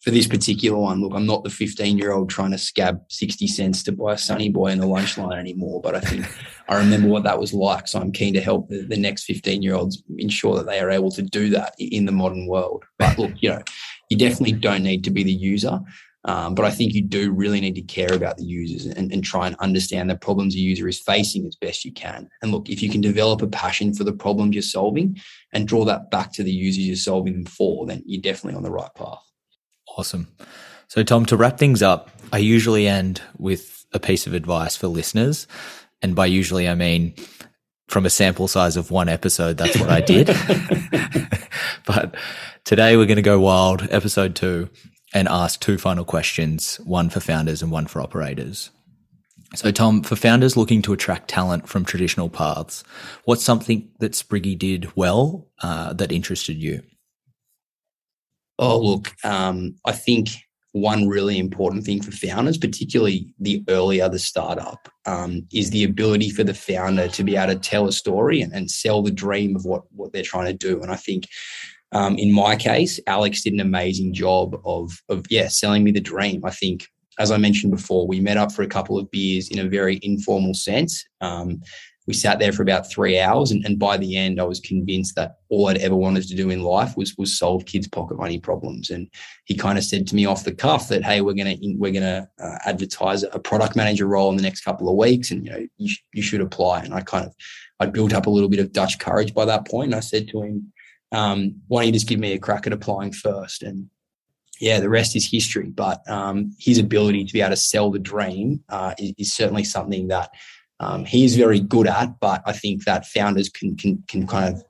For 0.00 0.12
this 0.12 0.28
particular 0.28 0.78
one, 0.78 1.00
look, 1.00 1.12
I'm 1.14 1.26
not 1.26 1.42
the 1.42 1.50
15 1.50 1.98
year 1.98 2.12
old 2.12 2.30
trying 2.30 2.52
to 2.52 2.58
scab 2.58 3.00
60 3.08 3.48
cents 3.48 3.82
to 3.82 3.92
buy 3.92 4.12
a 4.12 4.18
Sunny 4.18 4.48
Boy 4.48 4.68
in 4.68 4.78
the 4.78 4.86
lunch 4.86 5.18
line 5.18 5.38
anymore, 5.38 5.80
but 5.82 5.96
I 5.96 6.00
think 6.00 6.24
I 6.68 6.76
remember 6.76 7.08
what 7.08 7.24
that 7.24 7.40
was 7.40 7.52
like. 7.52 7.88
So 7.88 8.00
I'm 8.00 8.12
keen 8.12 8.32
to 8.34 8.40
help 8.40 8.68
the, 8.68 8.82
the 8.82 8.96
next 8.96 9.24
15 9.24 9.62
year 9.62 9.74
olds 9.74 10.02
ensure 10.18 10.56
that 10.56 10.66
they 10.66 10.78
are 10.78 10.90
able 10.90 11.10
to 11.10 11.22
do 11.22 11.50
that 11.50 11.74
in 11.78 12.06
the 12.06 12.12
modern 12.12 12.46
world. 12.46 12.84
But 12.98 13.18
look, 13.18 13.32
you 13.42 13.50
know, 13.50 13.62
you 14.08 14.16
definitely 14.16 14.52
don't 14.52 14.84
need 14.84 15.02
to 15.04 15.10
be 15.10 15.24
the 15.24 15.32
user. 15.32 15.80
Um, 16.26 16.56
but 16.56 16.64
I 16.64 16.72
think 16.72 16.92
you 16.92 17.02
do 17.02 17.30
really 17.30 17.60
need 17.60 17.76
to 17.76 17.82
care 17.82 18.12
about 18.12 18.36
the 18.36 18.44
users 18.44 18.84
and, 18.84 19.12
and, 19.12 19.22
try 19.22 19.46
and 19.46 19.54
understand 19.60 20.10
the 20.10 20.16
problems 20.16 20.56
a 20.56 20.58
user 20.58 20.88
is 20.88 20.98
facing 20.98 21.46
as 21.46 21.54
best 21.54 21.84
you 21.84 21.92
can. 21.92 22.28
And 22.42 22.50
look, 22.50 22.68
if 22.68 22.82
you 22.82 22.90
can 22.90 23.00
develop 23.00 23.42
a 23.42 23.46
passion 23.46 23.94
for 23.94 24.02
the 24.02 24.12
problems 24.12 24.52
you're 24.52 24.62
solving 24.62 25.18
and 25.52 25.68
draw 25.68 25.84
that 25.84 26.10
back 26.10 26.32
to 26.32 26.42
the 26.42 26.50
users 26.50 26.84
you're 26.84 26.96
solving 26.96 27.34
them 27.34 27.44
for, 27.44 27.86
then 27.86 28.02
you're 28.06 28.20
definitely 28.20 28.56
on 28.56 28.64
the 28.64 28.72
right 28.72 28.92
path. 28.96 29.22
Awesome. 29.96 30.26
So, 30.88 31.04
Tom, 31.04 31.26
to 31.26 31.36
wrap 31.36 31.58
things 31.58 31.80
up, 31.80 32.10
I 32.32 32.38
usually 32.38 32.88
end 32.88 33.22
with 33.38 33.86
a 33.92 34.00
piece 34.00 34.26
of 34.26 34.34
advice 34.34 34.74
for 34.74 34.88
listeners. 34.88 35.46
And 36.02 36.16
by 36.16 36.26
usually, 36.26 36.68
I 36.68 36.74
mean 36.74 37.14
from 37.86 38.04
a 38.04 38.10
sample 38.10 38.48
size 38.48 38.76
of 38.76 38.90
one 38.90 39.08
episode, 39.08 39.58
that's 39.58 39.78
what 39.78 39.90
I 39.90 40.00
did. 40.00 40.26
but 41.86 42.16
today 42.64 42.96
we're 42.96 43.06
going 43.06 43.14
to 43.14 43.22
go 43.22 43.38
wild, 43.38 43.86
episode 43.92 44.34
two 44.34 44.68
and 45.14 45.28
ask 45.28 45.60
two 45.60 45.78
final 45.78 46.04
questions, 46.04 46.76
one 46.84 47.08
for 47.08 47.20
founders 47.20 47.62
and 47.62 47.70
one 47.70 47.86
for 47.86 48.00
operators. 48.00 48.70
So, 49.54 49.70
Tom, 49.70 50.02
for 50.02 50.16
founders 50.16 50.56
looking 50.56 50.82
to 50.82 50.92
attract 50.92 51.28
talent 51.28 51.68
from 51.68 51.84
traditional 51.84 52.28
paths, 52.28 52.82
what's 53.24 53.44
something 53.44 53.88
that 54.00 54.12
Spriggy 54.12 54.58
did 54.58 54.94
well 54.96 55.46
uh, 55.62 55.92
that 55.92 56.10
interested 56.10 56.56
you? 56.56 56.82
Oh, 58.58 58.78
look, 58.78 59.12
um, 59.24 59.76
I 59.84 59.92
think 59.92 60.30
one 60.72 61.08
really 61.08 61.38
important 61.38 61.84
thing 61.84 62.02
for 62.02 62.10
founders, 62.10 62.58
particularly 62.58 63.32
the 63.38 63.64
earlier 63.68 64.08
the 64.08 64.18
startup, 64.18 64.88
um, 65.06 65.46
is 65.52 65.70
the 65.70 65.84
ability 65.84 66.30
for 66.30 66.44
the 66.44 66.52
founder 66.52 67.08
to 67.08 67.24
be 67.24 67.36
able 67.36 67.54
to 67.54 67.58
tell 67.58 67.88
a 67.88 67.92
story 67.92 68.42
and, 68.42 68.52
and 68.52 68.70
sell 68.70 69.02
the 69.02 69.10
dream 69.10 69.56
of 69.56 69.64
what, 69.64 69.84
what 69.92 70.12
they're 70.12 70.22
trying 70.22 70.46
to 70.46 70.52
do. 70.52 70.82
And 70.82 70.90
I 70.90 70.96
think 70.96 71.28
um, 71.96 72.18
in 72.18 72.30
my 72.30 72.56
case, 72.56 73.00
Alex 73.06 73.42
did 73.42 73.54
an 73.54 73.60
amazing 73.60 74.12
job 74.12 74.60
of, 74.66 75.02
of, 75.08 75.24
yeah, 75.30 75.48
selling 75.48 75.82
me 75.82 75.92
the 75.92 76.00
dream. 76.00 76.44
I 76.44 76.50
think, 76.50 76.88
as 77.18 77.30
I 77.30 77.38
mentioned 77.38 77.72
before, 77.72 78.06
we 78.06 78.20
met 78.20 78.36
up 78.36 78.52
for 78.52 78.60
a 78.60 78.68
couple 78.68 78.98
of 78.98 79.10
beers 79.10 79.48
in 79.48 79.60
a 79.60 79.68
very 79.68 79.98
informal 80.02 80.52
sense. 80.52 81.06
Um, 81.22 81.62
we 82.06 82.12
sat 82.12 82.38
there 82.38 82.52
for 82.52 82.60
about 82.60 82.90
three 82.90 83.18
hours, 83.18 83.50
and, 83.50 83.64
and, 83.64 83.78
by 83.78 83.96
the 83.96 84.14
end, 84.14 84.38
I 84.38 84.44
was 84.44 84.60
convinced 84.60 85.16
that 85.16 85.38
all 85.48 85.68
I'd 85.68 85.78
ever 85.78 85.96
wanted 85.96 86.28
to 86.28 86.36
do 86.36 86.50
in 86.50 86.62
life 86.62 86.98
was 86.98 87.16
was 87.16 87.36
solve 87.36 87.64
kids' 87.64 87.88
pocket 87.88 88.18
money 88.18 88.38
problems. 88.38 88.90
And 88.90 89.08
he 89.46 89.56
kind 89.56 89.78
of 89.78 89.82
said 89.82 90.06
to 90.08 90.14
me 90.14 90.26
off 90.26 90.44
the 90.44 90.54
cuff 90.54 90.88
that, 90.88 91.02
"Hey, 91.02 91.20
we're 91.20 91.32
gonna 91.32 91.56
we're 91.76 91.90
gonna 91.90 92.28
uh, 92.38 92.58
advertise 92.64 93.24
a 93.24 93.40
product 93.40 93.74
manager 93.74 94.06
role 94.06 94.30
in 94.30 94.36
the 94.36 94.42
next 94.42 94.60
couple 94.60 94.88
of 94.88 94.96
weeks, 94.96 95.32
and 95.32 95.44
you 95.44 95.50
know 95.50 95.66
you, 95.78 95.88
sh- 95.88 96.02
you 96.12 96.22
should 96.22 96.42
apply." 96.42 96.82
And 96.84 96.94
I 96.94 97.00
kind 97.00 97.26
of 97.26 97.34
I 97.80 97.86
built 97.86 98.14
up 98.14 98.26
a 98.26 98.30
little 98.30 98.50
bit 98.50 98.60
of 98.60 98.72
Dutch 98.72 99.00
courage 99.00 99.34
by 99.34 99.44
that 99.46 99.66
point, 99.66 99.86
and 99.86 99.96
I 99.96 100.00
said 100.00 100.28
to 100.28 100.42
him, 100.42 100.72
um, 101.12 101.60
why 101.68 101.80
don't 101.80 101.88
you 101.88 101.92
just 101.92 102.08
give 102.08 102.20
me 102.20 102.32
a 102.32 102.38
crack 102.38 102.66
at 102.66 102.72
applying 102.72 103.12
first? 103.12 103.62
And 103.62 103.88
yeah, 104.60 104.80
the 104.80 104.88
rest 104.88 105.16
is 105.16 105.30
history. 105.30 105.70
But 105.70 106.08
um, 106.10 106.52
his 106.58 106.78
ability 106.78 107.24
to 107.24 107.32
be 107.32 107.40
able 107.40 107.50
to 107.50 107.56
sell 107.56 107.90
the 107.90 107.98
dream 107.98 108.62
uh, 108.68 108.94
is, 108.98 109.12
is, 109.18 109.32
certainly 109.32 109.64
something 109.64 110.08
that 110.08 110.30
um, 110.80 111.04
he 111.04 111.24
is 111.24 111.36
very 111.36 111.60
good 111.60 111.86
at. 111.86 112.18
But 112.20 112.42
I 112.46 112.52
think 112.52 112.84
that 112.84 113.06
founders 113.06 113.48
can 113.48 113.76
can 113.76 114.02
can 114.08 114.26
kind 114.26 114.54
of, 114.54 114.62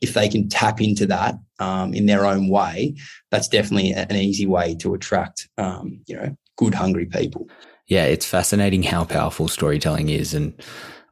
if 0.00 0.14
they 0.14 0.28
can 0.28 0.48
tap 0.48 0.80
into 0.80 1.06
that 1.06 1.36
um, 1.58 1.94
in 1.94 2.06
their 2.06 2.26
own 2.26 2.48
way, 2.48 2.96
that's 3.30 3.48
definitely 3.48 3.92
an 3.92 4.16
easy 4.16 4.46
way 4.46 4.74
to 4.76 4.94
attract 4.94 5.48
um, 5.58 6.00
you 6.06 6.16
know 6.16 6.36
good 6.56 6.74
hungry 6.74 7.06
people. 7.06 7.48
Yeah, 7.86 8.04
it's 8.04 8.26
fascinating 8.26 8.82
how 8.82 9.04
powerful 9.04 9.48
storytelling 9.48 10.10
is, 10.10 10.34
and 10.34 10.52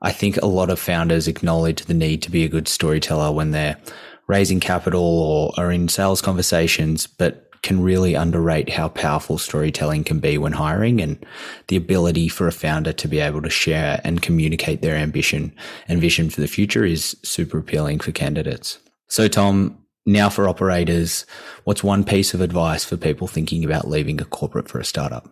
I 0.03 0.13
think 0.13 0.37
a 0.37 0.47
lot 0.47 0.71
of 0.71 0.79
founders 0.79 1.27
acknowledge 1.27 1.85
the 1.85 1.95
need 1.95 2.23
to 2.23 2.31
be 2.31 2.45
a 2.45 2.49
good 2.49 2.69
storyteller 2.69 3.33
when 3.33 3.53
they're 3.53 3.77
raising 4.27 4.61
capital 4.61 5.03
or 5.03 5.53
are 5.57 5.71
in 5.71 5.89
sales 5.89 6.21
conversations, 6.21 7.07
but 7.07 7.47
can 7.63 7.83
really 7.83 8.15
underrate 8.15 8.69
how 8.69 8.89
powerful 8.89 9.39
storytelling 9.39 10.05
can 10.05 10.21
be 10.21 10.39
when 10.39 10.53
hiring 10.53 11.01
and 11.01 11.25
the 11.67 11.77
ability 11.77 12.29
for 12.29 12.47
a 12.47 12.53
founder 12.53 12.93
to 12.93 13.09
be 13.09 13.19
able 13.19 13.43
to 13.43 13.51
share 13.51 14.01
and 14.05 14.23
communicate 14.23 14.83
their 14.83 14.95
ambition 14.95 15.53
and 15.89 16.01
vision 16.01 16.31
for 16.31 16.41
the 16.41 16.47
future 16.47 16.85
is 16.85 17.17
super 17.25 17.59
appealing 17.59 17.99
for 17.99 18.13
candidates. 18.13 18.79
So, 19.09 19.27
Tom, 19.27 19.79
now 20.07 20.29
for 20.29 20.49
operators, 20.49 21.27
what's 21.65 21.83
one 21.83 22.05
piece 22.05 22.35
of 22.35 22.41
advice 22.41 22.85
for 22.85 22.97
people 22.97 23.27
thinking 23.27 23.65
about 23.65 23.89
leaving 23.89 24.21
a 24.21 24.25
corporate 24.25 24.69
for 24.69 24.79
a 24.79 24.85
startup? 24.85 25.29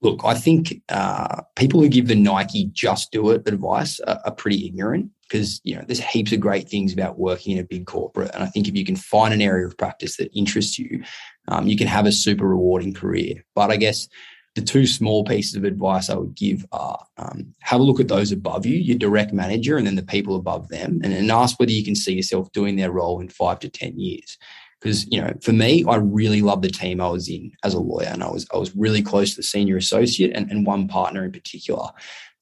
Look, 0.00 0.20
I 0.24 0.34
think 0.34 0.80
uh, 0.88 1.42
people 1.56 1.80
who 1.80 1.88
give 1.88 2.06
the 2.06 2.14
Nike 2.14 2.70
just 2.72 3.10
do 3.10 3.30
it 3.30 3.48
advice 3.48 3.98
are, 4.00 4.20
are 4.24 4.34
pretty 4.34 4.66
ignorant 4.66 5.10
because 5.28 5.60
you 5.64 5.74
know 5.74 5.82
there's 5.86 6.00
heaps 6.00 6.32
of 6.32 6.40
great 6.40 6.68
things 6.68 6.92
about 6.92 7.18
working 7.18 7.56
in 7.56 7.62
a 7.62 7.66
big 7.66 7.86
corporate. 7.86 8.30
And 8.34 8.42
i 8.42 8.46
think 8.46 8.68
if 8.68 8.76
you 8.76 8.84
can 8.84 8.96
find 8.96 9.34
an 9.34 9.42
area 9.42 9.66
of 9.66 9.76
practice 9.76 10.16
that 10.16 10.30
interests 10.34 10.78
you 10.78 11.02
um, 11.48 11.66
you 11.66 11.76
can 11.76 11.86
have 11.86 12.06
a 12.06 12.12
super 12.12 12.48
rewarding 12.48 12.94
career. 12.94 13.44
But 13.54 13.70
i 13.70 13.76
guess 13.76 14.08
the 14.54 14.62
two 14.62 14.86
small 14.86 15.24
pieces 15.24 15.54
of 15.54 15.64
advice 15.64 16.10
i 16.10 16.16
would 16.16 16.34
give 16.34 16.66
are 16.72 17.04
um, 17.18 17.54
have 17.60 17.80
a 17.80 17.82
look 17.82 18.00
at 18.00 18.08
those 18.08 18.32
above 18.32 18.66
you 18.66 18.76
your 18.76 18.98
direct 18.98 19.32
manager 19.32 19.76
and 19.76 19.86
then 19.86 19.96
the 19.96 20.02
people 20.02 20.34
above 20.34 20.68
them 20.68 21.00
and, 21.04 21.12
and 21.12 21.30
ask 21.30 21.60
whether 21.60 21.72
you 21.72 21.84
can 21.84 21.94
see 21.94 22.14
yourself 22.14 22.50
doing 22.52 22.76
their 22.76 22.90
role 22.90 23.20
in 23.20 23.28
five 23.28 23.58
to 23.60 23.68
ten 23.68 23.98
years 23.98 24.38
because 24.80 25.10
you 25.10 25.20
know 25.20 25.32
for 25.42 25.52
me 25.52 25.84
i 25.88 25.96
really 25.96 26.40
loved 26.40 26.62
the 26.62 26.70
team 26.70 27.00
i 27.00 27.08
was 27.08 27.28
in 27.28 27.50
as 27.64 27.74
a 27.74 27.80
lawyer 27.80 28.06
and 28.06 28.22
i 28.22 28.30
was 28.30 28.46
i 28.54 28.56
was 28.56 28.74
really 28.76 29.02
close 29.02 29.30
to 29.30 29.36
the 29.36 29.42
senior 29.42 29.76
associate 29.76 30.32
and, 30.34 30.50
and 30.50 30.66
one 30.66 30.86
partner 30.86 31.24
in 31.24 31.32
particular 31.32 31.88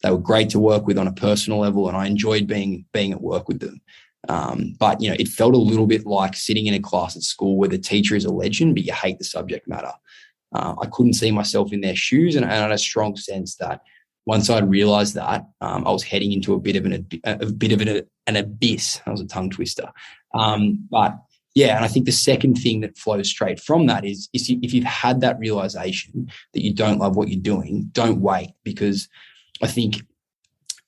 they 0.03 0.11
were 0.11 0.18
great 0.18 0.51
to 0.51 0.61
work 0.61 0.87
with 0.87 0.99
on 0.99 1.07
a 1.07 1.12
personal 1.12 1.59
level, 1.59 1.88
and 1.88 1.96
I 1.96 2.07
enjoyed 2.07 2.46
being 2.46 2.85
being 2.92 3.12
at 3.12 3.20
work 3.20 3.49
with 3.49 3.61
them. 3.61 3.81
Um, 4.29 4.77
but 4.79 5.01
you 5.01 5.09
know, 5.09 5.16
it 5.18 5.29
felt 5.29 5.55
a 5.55 5.59
little 5.59 5.87
bit 5.87 6.07
like 6.07 6.35
sitting 6.35 6.66
in 6.66 6.75
a 6.75 6.81
class 6.81 7.16
at 7.16 7.22
school 7.22 7.57
where 7.57 7.68
the 7.68 7.79
teacher 7.79 8.16
is 8.16 8.25
a 8.25 8.33
legend, 8.33 8.75
but 8.75 8.85
you 8.85 8.92
hate 8.92 9.18
the 9.18 9.25
subject 9.25 9.68
matter. 9.68 9.92
Uh, 10.55 10.75
I 10.81 10.87
couldn't 10.87 11.14
see 11.14 11.31
myself 11.31 11.72
in 11.72 11.81
their 11.81 11.96
shoes, 11.96 12.37
and, 12.37 12.44
and 12.44 12.55
I 12.55 12.57
had 12.57 12.72
a 12.72 12.79
strong 12.79 13.16
sense 13.16 13.57
that 13.57 13.81
once 14.27 14.51
I'd 14.51 14.68
realised 14.68 15.14
that, 15.14 15.46
um, 15.61 15.87
I 15.87 15.90
was 15.90 16.03
heading 16.03 16.33
into 16.33 16.55
a 16.55 16.61
bit 16.61 16.77
of 16.77 16.85
an 16.85 17.07
a 17.25 17.46
bit 17.46 17.72
of 17.72 17.81
an, 17.81 18.03
an 18.27 18.37
abyss. 18.37 19.01
That 19.05 19.12
was 19.12 19.20
a 19.20 19.27
tongue 19.27 19.51
twister. 19.51 19.90
Um, 20.35 20.87
but 20.90 21.16
yeah, 21.57 21.75
and 21.75 21.87
I 21.87 21.88
think 21.88 22.05
the 22.05 22.12
second 22.12 22.57
thing 22.57 22.83
that 22.83 22.99
flows 22.99 23.31
straight 23.31 23.59
from 23.59 23.87
that 23.87 24.05
is, 24.05 24.29
is 24.35 24.51
if 24.51 24.75
you've 24.75 24.85
had 24.85 25.23
that 25.23 25.38
realization 25.38 26.31
that 26.53 26.62
you 26.62 26.75
don't 26.75 26.99
love 26.99 27.16
what 27.16 27.29
you're 27.29 27.40
doing, 27.40 27.88
don't 27.92 28.21
wait 28.21 28.51
because 28.62 29.09
I 29.62 29.66
think 29.66 30.03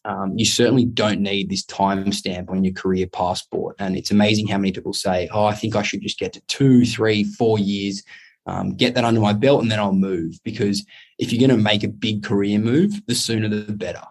um, 0.05 0.35
you 0.37 0.45
certainly 0.45 0.85
don't 0.85 1.23
need 1.23 1.49
this 1.49 1.65
timestamp 1.65 2.51
on 2.51 2.65
your 2.65 2.75
career 2.75 3.07
passport. 3.07 3.77
And 3.79 3.97
it's 3.97 4.11
amazing 4.11 4.49
how 4.49 4.59
many 4.59 4.73
people 4.73 4.93
say, 4.93 5.27
"Oh, 5.33 5.47
I 5.47 5.55
think 5.55 5.75
I 5.75 5.81
should 5.81 6.03
just 6.03 6.19
get 6.19 6.35
to 6.35 6.43
two, 6.49 6.85
three, 6.85 7.25
four 7.25 7.59
years." 7.59 8.03
Um, 8.45 8.75
get 8.75 8.95
that 8.95 9.05
under 9.05 9.21
my 9.23 9.33
belt 9.33 9.63
and 9.63 9.71
then 9.71 9.79
I'll 9.79 9.93
move. 9.93 10.39
Because 10.45 10.85
if 11.19 11.33
you're 11.33 11.47
going 11.47 11.59
to 11.59 11.63
make 11.63 11.83
a 11.83 11.89
big 11.89 12.23
career 12.23 12.59
move, 12.59 12.93
the 13.07 13.15
sooner 13.15 13.49
the 13.49 13.73
better. 13.73 14.05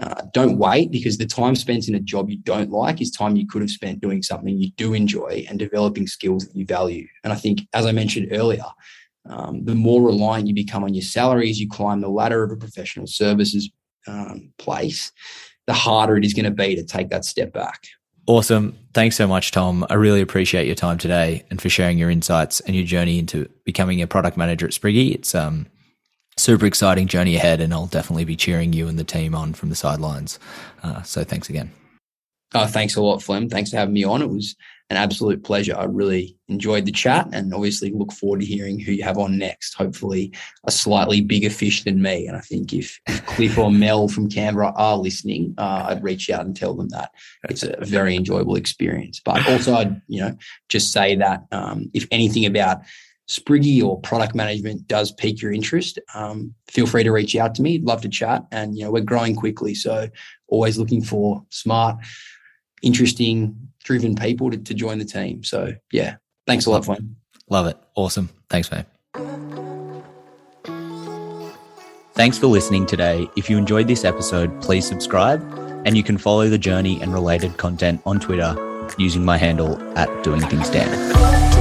Uh, 0.00 0.22
don't 0.32 0.58
wait 0.58 0.92
because 0.92 1.18
the 1.18 1.26
time 1.26 1.56
spent 1.56 1.88
in 1.88 1.94
a 1.96 2.00
job 2.00 2.30
you 2.30 2.38
don't 2.38 2.70
like 2.70 3.00
is 3.00 3.10
time 3.10 3.34
you 3.34 3.46
could 3.46 3.62
have 3.62 3.70
spent 3.70 4.00
doing 4.00 4.22
something 4.22 4.56
you 4.56 4.70
do 4.76 4.94
enjoy 4.94 5.44
and 5.48 5.58
developing 5.58 6.06
skills 6.06 6.46
that 6.46 6.54
you 6.54 6.64
value. 6.64 7.06
And 7.24 7.32
I 7.32 7.36
think, 7.36 7.62
as 7.72 7.84
I 7.84 7.90
mentioned 7.90 8.28
earlier, 8.30 8.64
um, 9.28 9.64
the 9.64 9.74
more 9.74 10.00
reliant 10.02 10.46
you 10.46 10.54
become 10.54 10.84
on 10.84 10.94
your 10.94 11.02
salary 11.02 11.50
as 11.50 11.60
you 11.60 11.68
climb 11.68 12.00
the 12.00 12.08
ladder 12.08 12.44
of 12.44 12.52
a 12.52 12.56
professional 12.56 13.06
services 13.08 13.70
um, 14.06 14.52
place, 14.58 15.10
the 15.66 15.72
harder 15.72 16.16
it 16.16 16.24
is 16.24 16.32
going 16.32 16.44
to 16.44 16.50
be 16.50 16.76
to 16.76 16.84
take 16.84 17.10
that 17.10 17.24
step 17.24 17.52
back. 17.52 17.82
Awesome. 18.26 18.78
Thanks 18.94 19.16
so 19.16 19.26
much, 19.26 19.50
Tom. 19.50 19.86
I 19.88 19.94
really 19.94 20.20
appreciate 20.20 20.66
your 20.66 20.74
time 20.74 20.98
today 20.98 21.44
and 21.50 21.60
for 21.60 21.70
sharing 21.70 21.98
your 21.98 22.10
insights 22.10 22.60
and 22.60 22.76
your 22.76 22.84
journey 22.84 23.18
into 23.18 23.48
becoming 23.64 24.00
a 24.02 24.06
product 24.06 24.36
manager 24.36 24.66
at 24.66 24.72
Spriggy. 24.72 25.14
It's 25.14 25.34
um, 25.34 25.66
super 26.38 26.66
exciting 26.66 27.06
journey 27.06 27.36
ahead, 27.36 27.60
and 27.60 27.72
I'll 27.72 27.86
definitely 27.86 28.24
be 28.24 28.36
cheering 28.36 28.72
you 28.72 28.88
and 28.88 28.98
the 28.98 29.04
team 29.04 29.34
on 29.34 29.52
from 29.54 29.68
the 29.68 29.76
sidelines. 29.76 30.38
Uh, 30.82 31.02
so 31.02 31.24
thanks 31.24 31.48
again. 31.48 31.70
Oh, 32.54 32.66
thanks 32.66 32.96
a 32.96 33.02
lot, 33.02 33.22
Flem. 33.22 33.48
Thanks 33.48 33.70
for 33.70 33.76
having 33.76 33.94
me 33.94 34.04
on. 34.04 34.22
It 34.22 34.30
was 34.30 34.56
an 34.90 34.96
absolute 34.96 35.44
pleasure. 35.44 35.76
I 35.76 35.84
really 35.84 36.34
enjoyed 36.48 36.86
the 36.86 36.92
chat 36.92 37.28
and 37.32 37.52
obviously 37.52 37.90
look 37.90 38.10
forward 38.10 38.40
to 38.40 38.46
hearing 38.46 38.78
who 38.78 38.92
you 38.92 39.02
have 39.02 39.18
on 39.18 39.36
next. 39.36 39.74
Hopefully, 39.74 40.32
a 40.66 40.70
slightly 40.70 41.20
bigger 41.20 41.50
fish 41.50 41.84
than 41.84 42.00
me. 42.00 42.26
And 42.26 42.36
I 42.36 42.40
think 42.40 42.72
if, 42.72 42.98
if 43.06 43.24
Cliff 43.26 43.58
or 43.58 43.70
Mel 43.70 44.08
from 44.08 44.30
Canva 44.30 44.72
are 44.76 44.96
listening, 44.96 45.54
uh, 45.58 45.86
I'd 45.88 46.02
reach 46.02 46.30
out 46.30 46.46
and 46.46 46.56
tell 46.56 46.74
them 46.74 46.88
that 46.88 47.10
it's 47.50 47.64
a 47.64 47.76
very 47.84 48.16
enjoyable 48.16 48.56
experience. 48.56 49.20
But 49.22 49.46
also, 49.46 49.74
I'd 49.74 50.00
you 50.08 50.22
know 50.22 50.36
just 50.70 50.90
say 50.90 51.16
that 51.16 51.44
um, 51.52 51.90
if 51.92 52.06
anything 52.10 52.46
about 52.46 52.80
Spriggy 53.28 53.82
or 53.82 54.00
product 54.00 54.34
management 54.34 54.88
does 54.88 55.12
pique 55.12 55.42
your 55.42 55.52
interest, 55.52 55.98
um, 56.14 56.54
feel 56.66 56.86
free 56.86 57.04
to 57.04 57.12
reach 57.12 57.36
out 57.36 57.54
to 57.56 57.62
me. 57.62 57.78
Love 57.78 58.00
to 58.00 58.08
chat. 58.08 58.46
And, 58.52 58.76
you 58.76 58.84
know, 58.84 58.90
we're 58.90 59.02
growing 59.02 59.36
quickly. 59.36 59.74
So 59.74 60.08
always 60.48 60.78
looking 60.78 61.02
for 61.02 61.44
smart, 61.50 61.96
interesting, 62.82 63.54
driven 63.84 64.14
people 64.14 64.50
to, 64.50 64.56
to 64.56 64.74
join 64.74 64.98
the 64.98 65.04
team. 65.04 65.44
So, 65.44 65.74
yeah, 65.92 66.16
thanks 66.46 66.66
a 66.66 66.70
lot, 66.70 66.86
Flem. 66.86 67.16
Love 67.50 67.66
it. 67.66 67.76
Awesome. 67.94 68.30
Thanks, 68.48 68.70
mate. 68.70 68.86
Thanks 72.14 72.36
for 72.38 72.46
listening 72.48 72.84
today. 72.86 73.28
If 73.36 73.48
you 73.48 73.58
enjoyed 73.58 73.86
this 73.86 74.04
episode, 74.04 74.60
please 74.60 74.86
subscribe 74.86 75.40
and 75.86 75.96
you 75.96 76.02
can 76.02 76.18
follow 76.18 76.48
the 76.48 76.58
journey 76.58 77.00
and 77.00 77.12
related 77.12 77.56
content 77.58 78.00
on 78.04 78.18
Twitter 78.18 78.56
using 78.98 79.24
my 79.24 79.36
handle 79.36 79.80
at 79.96 80.24
Doing 80.24 80.40
Things 80.40 80.68
Dan. 80.70 81.57